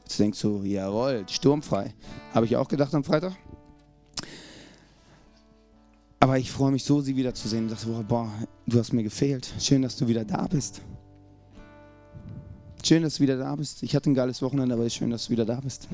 Jetzt 0.03 0.19
denkst 0.19 0.41
du, 0.41 0.61
jawohl, 0.63 1.25
sturmfrei. 1.29 1.93
Habe 2.33 2.45
ich 2.45 2.57
auch 2.57 2.67
gedacht 2.67 2.93
am 2.93 3.03
Freitag. 3.03 3.33
Aber 6.19 6.37
ich 6.37 6.51
freue 6.51 6.71
mich 6.71 6.83
so, 6.83 7.01
sie 7.01 7.15
wiederzusehen. 7.15 7.65
Ich 7.65 7.71
dachte, 7.71 7.87
boah, 8.07 8.31
du 8.67 8.77
hast 8.77 8.93
mir 8.93 9.03
gefehlt. 9.03 9.51
Schön, 9.59 9.81
dass 9.81 9.95
du 9.95 10.07
wieder 10.07 10.23
da 10.23 10.45
bist. 10.47 10.81
Schön, 12.83 13.03
dass 13.03 13.15
du 13.15 13.23
wieder 13.23 13.37
da 13.37 13.55
bist. 13.55 13.81
Ich 13.83 13.95
hatte 13.95 14.09
ein 14.09 14.13
geiles 14.13 14.41
Wochenende, 14.41 14.75
aber 14.75 14.89
schön, 14.89 15.09
dass 15.09 15.25
du 15.25 15.31
wieder 15.31 15.45
da 15.45 15.59
bist. 15.61 15.87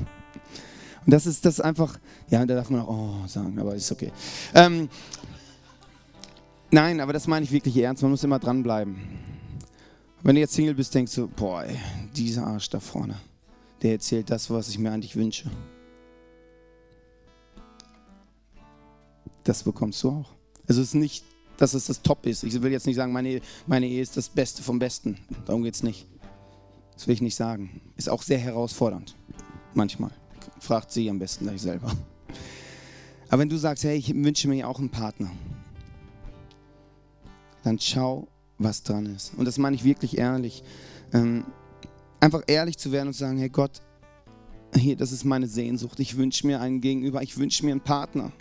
Und 1.08 1.12
das 1.14 1.26
ist 1.26 1.46
das 1.46 1.62
einfach, 1.62 1.98
ja, 2.30 2.46
da 2.46 2.54
darf 2.54 2.70
man 2.70 2.82
auch 2.82 3.24
oh 3.24 3.28
sagen, 3.28 3.58
aber 3.60 3.74
ist 3.74 3.90
okay. 3.94 4.12
Ähm, 4.54 4.90
nein, 6.70 7.00
aber 7.00 7.14
das 7.14 7.28
meine 7.28 7.46
ich 7.46 7.52
wirklich 7.54 7.78
ernst. 7.78 8.04
Man 8.04 8.12
muss 8.12 8.26
immer 8.26 8.40
dranbleiben. 8.40 8.98
Wenn 10.22 10.36
du 10.36 10.42
jetzt 10.42 10.54
Single 10.54 10.74
bist, 10.74 10.94
denkst 10.94 11.16
du, 11.16 11.30
boah, 11.30 11.64
ey, 11.64 11.78
dieser 12.14 12.46
Arsch 12.46 12.70
da 12.70 12.82
vorne, 12.82 13.16
der 13.82 13.94
erzählt 13.94 14.30
das, 14.30 14.50
was 14.50 14.68
ich 14.68 14.80
mir 14.80 14.92
eigentlich 14.92 15.16
wünsche. 15.16 15.50
Das 19.46 19.64
bekommst 19.64 20.04
du 20.04 20.10
auch. 20.10 20.30
Also 20.68 20.82
es 20.82 20.90
ist 20.90 20.96
nicht, 20.96 21.24
dass 21.56 21.74
es 21.74 21.86
das 21.86 22.02
Top 22.02 22.26
ist. 22.26 22.44
Ich 22.44 22.62
will 22.62 22.74
jetzt 22.74 22.86
nicht 22.86 22.98
sagen, 22.98 23.14
meine, 23.14 23.40
meine 23.66 23.88
Ehe 23.88 24.02
ist 24.02 24.18
das 24.18 24.28
Beste 24.28 24.62
vom 24.62 24.78
Besten. 24.78 25.18
Darum 25.46 25.64
geht 25.64 25.76
es 25.76 25.84
nicht. 25.84 26.06
Das 26.96 27.08
will 27.08 27.14
ich 27.14 27.22
nicht 27.22 27.36
sagen. 27.36 27.80
Ist 27.96 28.10
auch 28.10 28.24
sehr 28.24 28.40
herausfordernd. 28.40 29.16
Manchmal 29.74 30.12
fragt 30.60 30.92
sie 30.92 31.10
am 31.10 31.20
besten 31.20 31.46
gleich 31.46 31.62
selber. 31.62 31.92
Aber 33.30 33.42
wenn 33.42 33.50
du 33.50 33.58
sagst, 33.58 33.84
hey, 33.84 33.98
ich 33.98 34.14
wünsche 34.14 34.48
mir 34.48 34.68
auch 34.68 34.80
einen 34.80 34.90
Partner, 34.90 35.32
dann 37.64 37.80
schau, 37.80 38.28
was 38.58 38.84
dran 38.84 39.06
ist. 39.06 39.34
Und 39.36 39.46
das 39.46 39.58
meine 39.58 39.76
ich 39.76 39.84
wirklich 39.84 40.18
ehrlich. 40.18 40.64
Ähm, 41.14 41.46
einfach 42.20 42.44
ehrlich 42.48 42.78
zu 42.78 42.92
werden 42.92 43.10
und 43.10 43.14
zu 43.14 43.20
sagen, 43.20 43.38
hey 43.38 43.50
Gott, 43.50 43.82
hier, 44.74 44.96
das 44.96 45.12
ist 45.12 45.26
meine 45.26 45.48
Sehnsucht. 45.48 46.00
Ich 46.00 46.18
wünsche 46.18 46.48
mir 46.48 46.62
einen 46.62 46.82
Gegenüber, 46.82 47.22
ich 47.22 47.38
wünsche 47.38 47.66
mir 47.66 47.72
einen 47.72 47.82
Partner. 47.82 48.32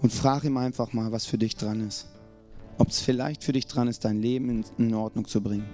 Und 0.00 0.12
frag 0.12 0.44
ihm 0.44 0.56
einfach 0.56 0.92
mal, 0.92 1.10
was 1.10 1.26
für 1.26 1.38
dich 1.38 1.56
dran 1.56 1.86
ist. 1.86 2.06
Ob 2.78 2.88
es 2.88 3.00
vielleicht 3.00 3.42
für 3.42 3.52
dich 3.52 3.66
dran 3.66 3.88
ist, 3.88 4.04
dein 4.04 4.20
Leben 4.22 4.48
in, 4.48 4.64
in 4.78 4.94
Ordnung 4.94 5.26
zu 5.26 5.40
bringen. 5.40 5.68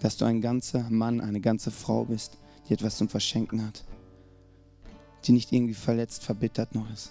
Dass 0.00 0.18
du 0.18 0.26
ein 0.26 0.42
ganzer 0.42 0.90
Mann, 0.90 1.20
eine 1.20 1.40
ganze 1.40 1.70
Frau 1.70 2.04
bist, 2.04 2.36
die 2.68 2.74
etwas 2.74 2.96
zum 2.96 3.08
Verschenken 3.08 3.66
hat, 3.66 3.84
die 5.24 5.32
nicht 5.32 5.52
irgendwie 5.52 5.74
verletzt, 5.74 6.24
verbittert 6.24 6.74
noch 6.74 6.90
ist. 6.90 7.10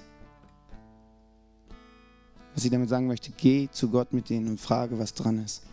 Was 2.54 2.66
ich 2.66 2.72
damit 2.72 2.90
sagen 2.90 3.08
möchte, 3.08 3.32
geh 3.38 3.70
zu 3.72 3.90
Gott 3.90 4.14
mit 4.14 4.30
denen 4.30 4.50
und 4.50 4.60
frage, 4.60 5.00
was 5.00 5.14
dran 5.14 5.44
ist. 5.44 5.64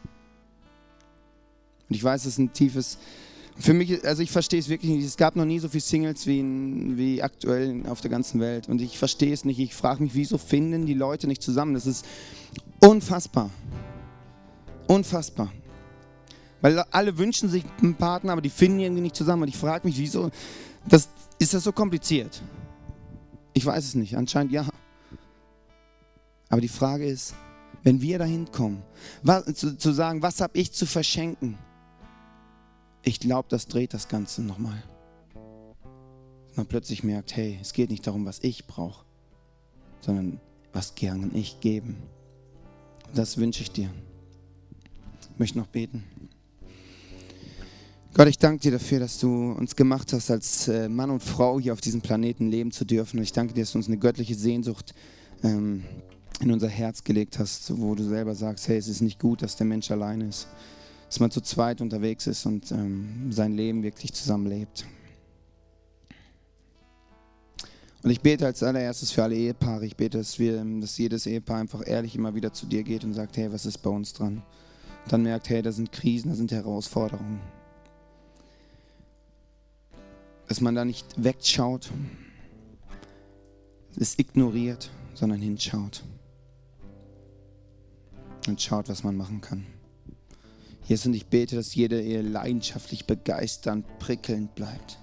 Und 1.89 1.97
ich 1.97 2.05
weiß, 2.05 2.23
es 2.23 2.35
ist 2.35 2.39
ein 2.39 2.53
tiefes, 2.53 2.99
für 3.61 3.75
mich, 3.75 4.05
also 4.05 4.23
ich 4.23 4.31
verstehe 4.31 4.61
es 4.61 4.69
wirklich 4.69 4.91
nicht. 4.93 5.05
Es 5.05 5.17
gab 5.17 5.35
noch 5.35 5.45
nie 5.45 5.59
so 5.59 5.69
viele 5.69 5.83
Singles 5.83 6.27
wie, 6.27 6.39
in, 6.39 6.97
wie 6.97 7.23
aktuell 7.23 7.83
auf 7.89 8.01
der 8.01 8.11
ganzen 8.11 8.41
Welt. 8.41 8.69
Und 8.69 8.81
ich 8.81 8.99
verstehe 8.99 9.33
es 9.33 9.45
nicht. 9.45 9.59
Ich 9.59 9.75
frage 9.75 10.03
mich, 10.03 10.15
wieso 10.15 10.39
finden 10.39 10.87
die 10.87 10.95
Leute 10.95 11.27
nicht 11.27 11.43
zusammen? 11.43 11.75
Das 11.75 11.87
ist 11.87 12.07
unfassbar. 12.81 13.51
Unfassbar. 14.87 15.53
Weil 16.61 16.79
alle 16.91 17.19
wünschen 17.19 17.49
sich 17.49 17.65
einen 17.81 17.95
Partner, 17.95 18.33
aber 18.33 18.41
die 18.41 18.51
finden 18.51 18.81
irgendwie 18.81 19.03
nicht 19.03 19.17
zusammen. 19.17 19.43
Und 19.43 19.49
ich 19.49 19.57
frage 19.57 19.87
mich, 19.87 19.99
wieso? 19.99 20.31
Das, 20.89 21.09
ist 21.39 21.55
das 21.55 21.65
so 21.65 21.73
kompliziert? 21.73 22.43
Ich 23.53 23.65
weiß 23.65 23.85
es 23.85 23.95
nicht. 23.95 24.17
Anscheinend 24.17 24.53
ja. 24.53 24.67
Aber 26.49 26.61
die 26.61 26.69
Frage 26.69 27.07
ist, 27.07 27.35
wenn 27.83 28.01
wir 28.01 28.19
dahin 28.19 28.51
kommen, 28.51 28.83
was, 29.23 29.45
zu, 29.55 29.77
zu 29.77 29.93
sagen, 29.93 30.23
was 30.23 30.41
habe 30.41 30.59
ich 30.59 30.73
zu 30.73 30.87
verschenken? 30.87 31.59
Ich 33.03 33.21
glaube, 33.21 33.49
das 33.49 33.69
dreht 33.69 33.95
das 33.95 34.09
Ganze 34.09 34.43
nochmal. 34.43 34.83
Man 36.57 36.67
plötzlich 36.67 37.05
merkt, 37.05 37.37
hey, 37.37 37.59
es 37.61 37.73
geht 37.73 37.91
nicht 37.91 38.07
darum, 38.07 38.27
was 38.27 38.41
ich 38.41 38.67
brauche, 38.67 39.05
sondern 40.01 40.41
was 40.73 40.97
gern 40.97 41.31
ich 41.35 41.61
geben. 41.61 41.97
Das 43.15 43.37
wünsche 43.37 43.63
ich 43.63 43.71
dir. 43.71 43.91
Ich 45.21 45.39
möchte 45.39 45.59
noch 45.59 45.69
beten. 45.69 46.05
Gott, 48.15 48.27
ich 48.27 48.39
danke 48.39 48.63
dir 48.63 48.73
dafür, 48.73 49.01
dass 49.01 49.21
du 49.21 49.53
uns 49.53 49.77
gemacht 49.77 50.13
hast, 50.13 50.31
als 50.31 50.67
äh, 50.67 50.89
Mann 50.89 51.11
und 51.11 51.23
Frau 51.23 51.61
hier 51.61 51.73
auf 51.73 51.81
diesem 51.81 52.01
Planeten 52.01 52.51
leben 52.51 52.73
zu 52.73 52.85
dürfen. 52.85 53.19
Und 53.19 53.23
ich 53.23 53.33
danke 53.33 53.55
dir, 53.55 53.61
dass 53.61 53.73
du 53.73 53.79
uns 53.79 53.87
eine 53.87 53.99
göttliche 53.99 54.35
Sehnsucht 54.35 54.95
ähm, 55.45 55.85
in 56.41 56.51
unser 56.51 56.69
Herz 56.69 57.05
gelegt 57.05 57.39
hast, 57.39 57.79
wo 57.79 57.95
du 57.95 58.03
selber 58.03 58.35
sagst, 58.35 58.67
hey, 58.69 58.77
es 58.77 58.89
ist 58.89 59.03
nicht 59.03 59.21
gut, 59.21 59.43
dass 59.43 59.57
der 59.57 59.67
Mensch 59.67 59.91
alleine 59.91 60.27
ist, 60.27 60.49
dass 61.07 61.21
man 61.21 61.31
zu 61.31 61.41
zweit 61.43 61.81
unterwegs 61.81 62.27
ist 62.27 62.45
und 62.47 62.73
ähm, 62.73 63.31
sein 63.31 63.53
Leben 63.53 63.83
wirklich 63.83 64.13
zusammenlebt. 64.13 64.85
Und 68.03 68.11
ich 68.11 68.21
bete 68.21 68.47
als 68.47 68.63
allererstes 68.63 69.13
für 69.13 69.23
alle 69.23 69.37
Ehepaare. 69.37 69.85
Ich 69.85 69.97
bete, 69.97 70.19
dass, 70.19 70.39
wir, 70.39 70.65
dass 70.81 70.97
jedes 70.99 71.27
Ehepaar 71.27 71.59
einfach 71.59 71.87
ehrlich 71.87 72.17
immer 72.17 72.35
wieder 72.35 72.53
zu 72.53 72.67
dir 72.67 72.83
geht 72.83 73.05
und 73.05 73.13
sagt, 73.13 73.37
hey, 73.37 73.53
was 73.53 73.67
ist 73.67 73.79
bei 73.79 73.91
uns 73.91 74.13
dran? 74.13 74.43
Und 75.05 75.13
dann 75.13 75.23
merkt, 75.23 75.49
hey, 75.51 75.63
da 75.63 75.73
sind 75.73 75.93
Krisen, 75.93 76.31
da 76.31 76.37
sind 76.37 76.53
Herausforderungen. 76.53 77.41
Dass 80.49 80.61
man 80.61 80.75
da 80.75 80.85
nicht 80.85 81.07
wegschaut, 81.23 81.91
es 83.97 84.19
ignoriert, 84.19 84.91
sondern 85.15 85.41
hinschaut 85.41 86.03
und 88.47 88.61
schaut, 88.61 88.89
was 88.89 89.05
man 89.05 89.17
machen 89.17 89.41
kann. 89.41 89.67
Jesus, 90.87 91.07
und 91.07 91.15
ich 91.15 91.27
bete, 91.27 91.55
dass 91.55 91.75
jede 91.75 92.01
Ehe 92.01 92.23
leidenschaftlich 92.23 93.07
begeisternd, 93.07 93.87
prickelnd 93.99 94.55
bleibt. 94.55 94.99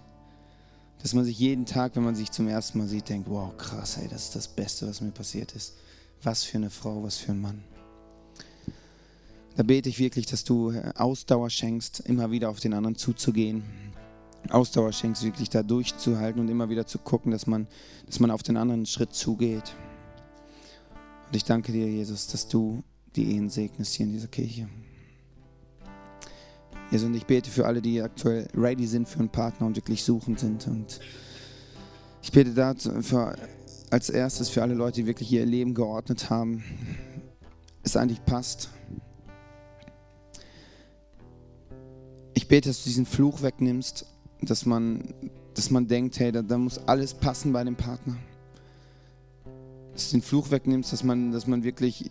Dass 1.03 1.13
man 1.13 1.25
sich 1.25 1.37
jeden 1.37 1.67
Tag, 1.67 1.95
wenn 1.95 2.03
man 2.03 2.15
sich 2.15 2.31
zum 2.31 2.47
ersten 2.47 2.79
Mal 2.79 2.87
sieht, 2.87 3.09
denkt, 3.09 3.29
wow, 3.29 3.55
krass, 3.55 3.97
ey, 3.97 4.07
das 4.07 4.23
ist 4.23 4.35
das 4.35 4.47
Beste, 4.47 4.87
was 4.87 5.01
mir 5.01 5.11
passiert 5.11 5.51
ist. 5.51 5.75
Was 6.23 6.43
für 6.43 6.57
eine 6.57 6.71
Frau, 6.71 7.03
was 7.03 7.17
für 7.17 7.33
ein 7.33 7.41
Mann. 7.41 7.63
Da 9.55 9.61
bete 9.61 9.89
ich 9.89 9.99
wirklich, 9.99 10.25
dass 10.25 10.43
du 10.43 10.73
Ausdauer 10.95 11.51
schenkst, 11.51 11.99
immer 11.99 12.31
wieder 12.31 12.49
auf 12.49 12.59
den 12.59 12.73
anderen 12.73 12.95
zuzugehen. 12.95 13.63
Ausdauer 14.51 14.91
schenkst, 14.91 15.23
wirklich 15.23 15.49
da 15.49 15.63
durchzuhalten 15.63 16.41
und 16.41 16.49
immer 16.49 16.69
wieder 16.69 16.85
zu 16.85 16.99
gucken, 16.99 17.31
dass 17.31 17.47
man, 17.47 17.67
dass 18.05 18.19
man 18.19 18.31
auf 18.31 18.43
den 18.43 18.57
anderen 18.57 18.85
Schritt 18.85 19.13
zugeht. 19.13 19.75
Und 21.27 21.35
ich 21.35 21.43
danke 21.43 21.71
dir, 21.71 21.87
Jesus, 21.87 22.27
dass 22.27 22.47
du 22.47 22.83
die 23.15 23.35
Ehen 23.35 23.49
segnest 23.49 23.95
hier 23.95 24.05
in 24.05 24.11
dieser 24.11 24.27
Kirche. 24.27 24.67
Jesus, 26.91 27.07
und 27.07 27.15
ich 27.15 27.25
bete 27.25 27.49
für 27.49 27.65
alle, 27.65 27.81
die 27.81 28.01
aktuell 28.01 28.47
ready 28.55 28.85
sind 28.85 29.09
für 29.09 29.19
einen 29.19 29.29
Partner 29.29 29.65
und 29.67 29.75
wirklich 29.75 30.03
suchend 30.03 30.39
sind. 30.39 30.67
Und 30.67 30.99
ich 32.21 32.31
bete 32.31 32.53
dazu 32.53 33.01
für, 33.01 33.35
als 33.89 34.09
erstes 34.09 34.49
für 34.49 34.61
alle 34.61 34.75
Leute, 34.75 35.01
die 35.01 35.07
wirklich 35.07 35.31
ihr 35.31 35.45
Leben 35.45 35.73
geordnet 35.73 36.29
haben, 36.29 36.63
es 37.83 37.97
eigentlich 37.97 38.23
passt. 38.25 38.69
Ich 42.33 42.47
bete, 42.47 42.69
dass 42.69 42.83
du 42.83 42.89
diesen 42.89 43.05
Fluch 43.05 43.41
wegnimmst, 43.41 44.05
dass 44.49 44.65
man, 44.65 45.03
dass 45.53 45.69
man 45.69 45.87
denkt, 45.87 46.19
hey, 46.19 46.31
da, 46.31 46.41
da 46.41 46.57
muss 46.57 46.79
alles 46.87 47.13
passen 47.13 47.53
bei 47.53 47.63
dem 47.63 47.75
Partner. 47.75 48.17
Dass 49.93 50.09
du 50.09 50.17
den 50.17 50.21
Fluch 50.21 50.51
wegnimmst, 50.51 50.91
dass 50.93 51.03
man, 51.03 51.31
dass 51.31 51.47
man 51.47 51.63
wirklich 51.63 52.09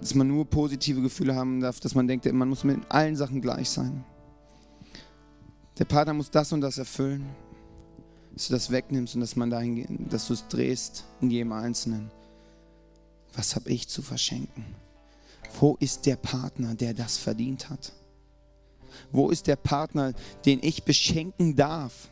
dass 0.00 0.14
man 0.14 0.28
nur 0.28 0.44
positive 0.44 1.00
Gefühle 1.02 1.34
haben 1.34 1.60
darf, 1.60 1.80
dass 1.80 1.94
man 1.94 2.06
denkt, 2.06 2.30
man 2.32 2.48
muss 2.48 2.64
mit 2.64 2.80
allen 2.88 3.16
Sachen 3.16 3.40
gleich 3.40 3.70
sein. 3.70 4.04
Der 5.78 5.84
Partner 5.84 6.14
muss 6.14 6.30
das 6.30 6.52
und 6.52 6.60
das 6.60 6.78
erfüllen, 6.78 7.26
dass 8.32 8.48
du 8.48 8.54
das 8.54 8.70
wegnimmst 8.70 9.14
und 9.14 9.20
dass 9.20 9.36
man 9.36 9.50
dahin, 9.50 10.06
dass 10.08 10.26
du 10.28 10.32
es 10.32 10.46
drehst 10.48 11.04
in 11.20 11.30
jedem 11.30 11.52
Einzelnen. 11.52 12.10
Was 13.34 13.54
habe 13.54 13.70
ich 13.70 13.88
zu 13.88 14.00
verschenken? 14.02 14.64
Wo 15.60 15.76
ist 15.80 16.06
der 16.06 16.16
Partner, 16.16 16.74
der 16.74 16.94
das 16.94 17.18
verdient 17.18 17.68
hat? 17.68 17.92
Wo 19.12 19.30
ist 19.30 19.46
der 19.46 19.56
Partner, 19.56 20.12
den 20.44 20.60
ich 20.62 20.84
beschenken 20.84 21.56
darf? 21.56 22.08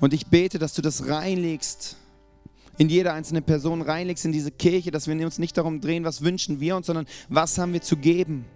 Und 0.00 0.12
ich 0.12 0.26
bete, 0.26 0.58
dass 0.58 0.74
du 0.74 0.82
das 0.82 1.08
reinlegst 1.08 1.96
in 2.78 2.88
jede 2.88 3.12
einzelne 3.12 3.42
Person 3.42 3.82
reinlegst 3.82 4.24
in 4.24 4.32
diese 4.32 4.50
Kirche, 4.50 4.90
dass 4.90 5.06
wir 5.06 5.14
uns 5.24 5.38
nicht 5.38 5.56
darum 5.56 5.80
drehen, 5.80 6.04
was 6.04 6.22
wünschen 6.22 6.58
wir 6.60 6.76
uns, 6.76 6.86
sondern 6.86 7.06
was 7.28 7.58
haben 7.58 7.72
wir 7.72 7.82
zu 7.82 7.96
geben. 7.96 8.46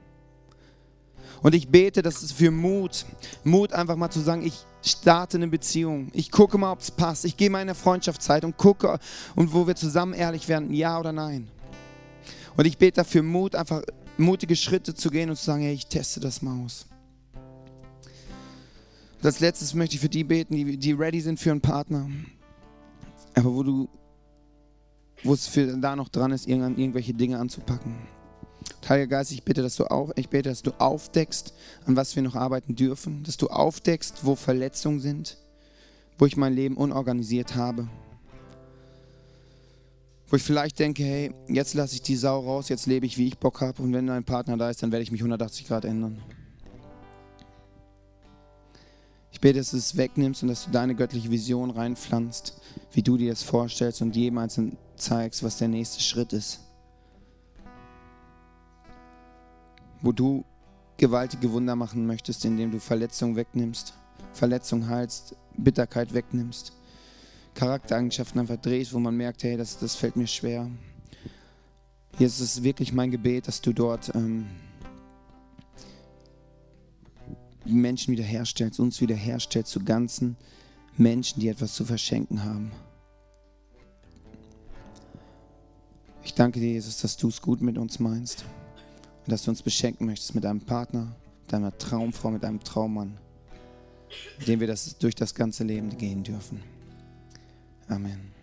Und 1.42 1.54
ich 1.54 1.68
bete, 1.68 2.02
dass 2.02 2.22
es 2.22 2.32
für 2.32 2.50
Mut, 2.50 3.04
Mut 3.44 3.72
einfach 3.72 3.96
mal 3.96 4.10
zu 4.10 4.20
sagen, 4.20 4.44
ich 4.44 4.64
starte 4.82 5.36
eine 5.36 5.48
Beziehung. 5.48 6.08
Ich 6.12 6.30
gucke 6.30 6.56
mal, 6.56 6.72
ob 6.72 6.80
es 6.80 6.90
passt. 6.90 7.24
Ich 7.24 7.36
gehe 7.36 7.50
mal 7.50 7.58
in 7.58 7.68
eine 7.68 7.74
Freundschaftszeit 7.74 8.44
und 8.44 8.56
gucke, 8.56 8.98
und 9.34 9.52
wo 9.52 9.66
wir 9.66 9.76
zusammen 9.76 10.14
ehrlich 10.14 10.48
werden, 10.48 10.72
ja 10.72 10.98
oder 10.98 11.12
nein. 11.12 11.48
Und 12.56 12.64
ich 12.64 12.78
bete 12.78 12.96
dafür 12.96 13.22
Mut, 13.22 13.54
einfach 13.54 13.82
mutige 14.16 14.56
Schritte 14.56 14.94
zu 14.94 15.10
gehen 15.10 15.30
und 15.30 15.36
zu 15.36 15.44
sagen, 15.44 15.62
hey, 15.62 15.74
ich 15.74 15.86
teste 15.86 16.20
das 16.20 16.42
mal 16.42 16.64
aus. 16.64 16.86
Und 19.18 19.26
als 19.26 19.40
letztes 19.40 19.74
möchte 19.74 19.96
ich 19.96 20.00
für 20.00 20.08
die 20.08 20.24
beten, 20.24 20.54
die, 20.54 20.76
die 20.76 20.92
ready 20.92 21.20
sind 21.20 21.40
für 21.40 21.50
einen 21.50 21.60
Partner. 21.60 22.08
Aber 23.34 23.54
wo 23.54 23.62
du 23.62 23.88
wo 25.22 25.34
es 25.34 25.46
für 25.46 25.66
da 25.78 25.96
noch 25.96 26.08
dran 26.08 26.32
ist, 26.32 26.46
irgendwelche 26.46 27.14
Dinge 27.14 27.38
anzupacken. 27.38 27.94
Heiliger 28.88 29.08
Geist, 29.08 29.32
ich 29.32 29.42
bitte, 29.42 29.62
dass 29.62 29.74
du 29.74 29.84
auf, 29.84 30.12
ich 30.14 30.28
bitte, 30.28 30.48
dass 30.48 30.62
du 30.62 30.70
aufdeckst, 30.78 31.52
an 31.86 31.96
was 31.96 32.14
wir 32.14 32.22
noch 32.22 32.36
arbeiten 32.36 32.76
dürfen, 32.76 33.24
dass 33.24 33.36
du 33.36 33.48
aufdeckst, 33.48 34.24
wo 34.24 34.36
Verletzungen 34.36 35.00
sind, 35.00 35.38
wo 36.18 36.26
ich 36.26 36.36
mein 36.36 36.54
Leben 36.54 36.76
unorganisiert 36.76 37.56
habe, 37.56 37.88
wo 40.28 40.36
ich 40.36 40.42
vielleicht 40.42 40.78
denke, 40.78 41.04
hey, 41.04 41.32
jetzt 41.48 41.74
lasse 41.74 41.94
ich 41.94 42.02
die 42.02 42.16
Sau 42.16 42.40
raus, 42.40 42.68
jetzt 42.68 42.86
lebe 42.86 43.06
ich, 43.06 43.16
wie 43.16 43.28
ich 43.28 43.38
Bock 43.38 43.60
habe 43.60 43.82
und 43.82 43.92
wenn 43.92 44.10
ein 44.10 44.24
Partner 44.24 44.56
da 44.56 44.70
ist, 44.70 44.82
dann 44.82 44.92
werde 44.92 45.02
ich 45.02 45.12
mich 45.12 45.20
180 45.20 45.68
Grad 45.68 45.84
ändern. 45.84 46.20
Ich 49.30 49.40
bete, 49.40 49.58
dass 49.58 49.72
du 49.72 49.76
es 49.76 49.96
wegnimmst 49.96 50.42
und 50.42 50.48
dass 50.48 50.64
du 50.64 50.70
deine 50.70 50.94
göttliche 50.94 51.30
Vision 51.30 51.70
reinpflanzt, 51.70 52.58
wie 52.92 53.02
du 53.02 53.18
dir 53.18 53.30
das 53.30 53.42
vorstellst 53.42 54.00
und 54.00 54.16
jedem 54.16 54.38
Einzelnen 54.38 54.78
zeigst, 54.96 55.42
was 55.42 55.58
der 55.58 55.68
nächste 55.68 56.02
Schritt 56.02 56.32
ist. 56.32 56.60
Wo 60.00 60.12
du 60.12 60.44
gewaltige 60.96 61.52
Wunder 61.52 61.76
machen 61.76 62.06
möchtest, 62.06 62.44
indem 62.46 62.72
du 62.72 62.80
Verletzungen 62.80 63.36
wegnimmst, 63.36 63.92
Verletzung 64.32 64.88
heilst, 64.88 65.36
Bitterkeit 65.56 66.14
wegnimmst, 66.14 66.72
Charaktereigenschaften 67.56 68.40
einfach 68.40 68.58
drehst, 68.58 68.92
wo 68.92 69.00
man 69.00 69.16
merkt, 69.16 69.42
hey, 69.42 69.56
das, 69.56 69.78
das 69.78 69.96
fällt 69.96 70.14
mir 70.14 70.26
schwer. 70.26 70.70
Ist 72.18 72.40
es 72.40 72.62
wirklich 72.62 72.92
mein 72.92 73.10
Gebet, 73.10 73.48
dass 73.48 73.60
du 73.60 73.72
dort 73.72 74.14
ähm, 74.14 74.46
Menschen 77.64 78.12
wiederherstellst, 78.12 78.78
uns 78.78 79.00
wiederherstellst 79.00 79.72
zu 79.72 79.82
ganzen 79.82 80.36
Menschen, 80.96 81.40
die 81.40 81.48
etwas 81.48 81.74
zu 81.74 81.84
verschenken 81.84 82.44
haben. 82.44 82.70
Ich 86.24 86.34
danke 86.34 86.60
dir, 86.60 86.72
Jesus, 86.72 87.00
dass 87.00 87.16
du 87.16 87.28
es 87.28 87.40
gut 87.40 87.60
mit 87.60 87.78
uns 87.78 87.98
meinst 87.98 88.44
und 89.24 89.32
dass 89.32 89.44
du 89.44 89.50
uns 89.50 89.62
beschenken 89.62 90.06
möchtest 90.06 90.34
mit 90.34 90.44
einem 90.44 90.60
Partner, 90.60 91.14
mit 91.42 91.52
deiner 91.52 91.76
Traumfrau, 91.76 92.30
mit 92.30 92.44
einem 92.44 92.62
Traummann, 92.62 93.16
mit 94.38 94.48
dem 94.48 94.60
wir 94.60 94.66
das 94.66 94.98
durch 94.98 95.14
das 95.14 95.34
ganze 95.34 95.64
Leben 95.64 95.96
gehen 95.96 96.22
dürfen. 96.22 96.75
Amén. 97.88 98.35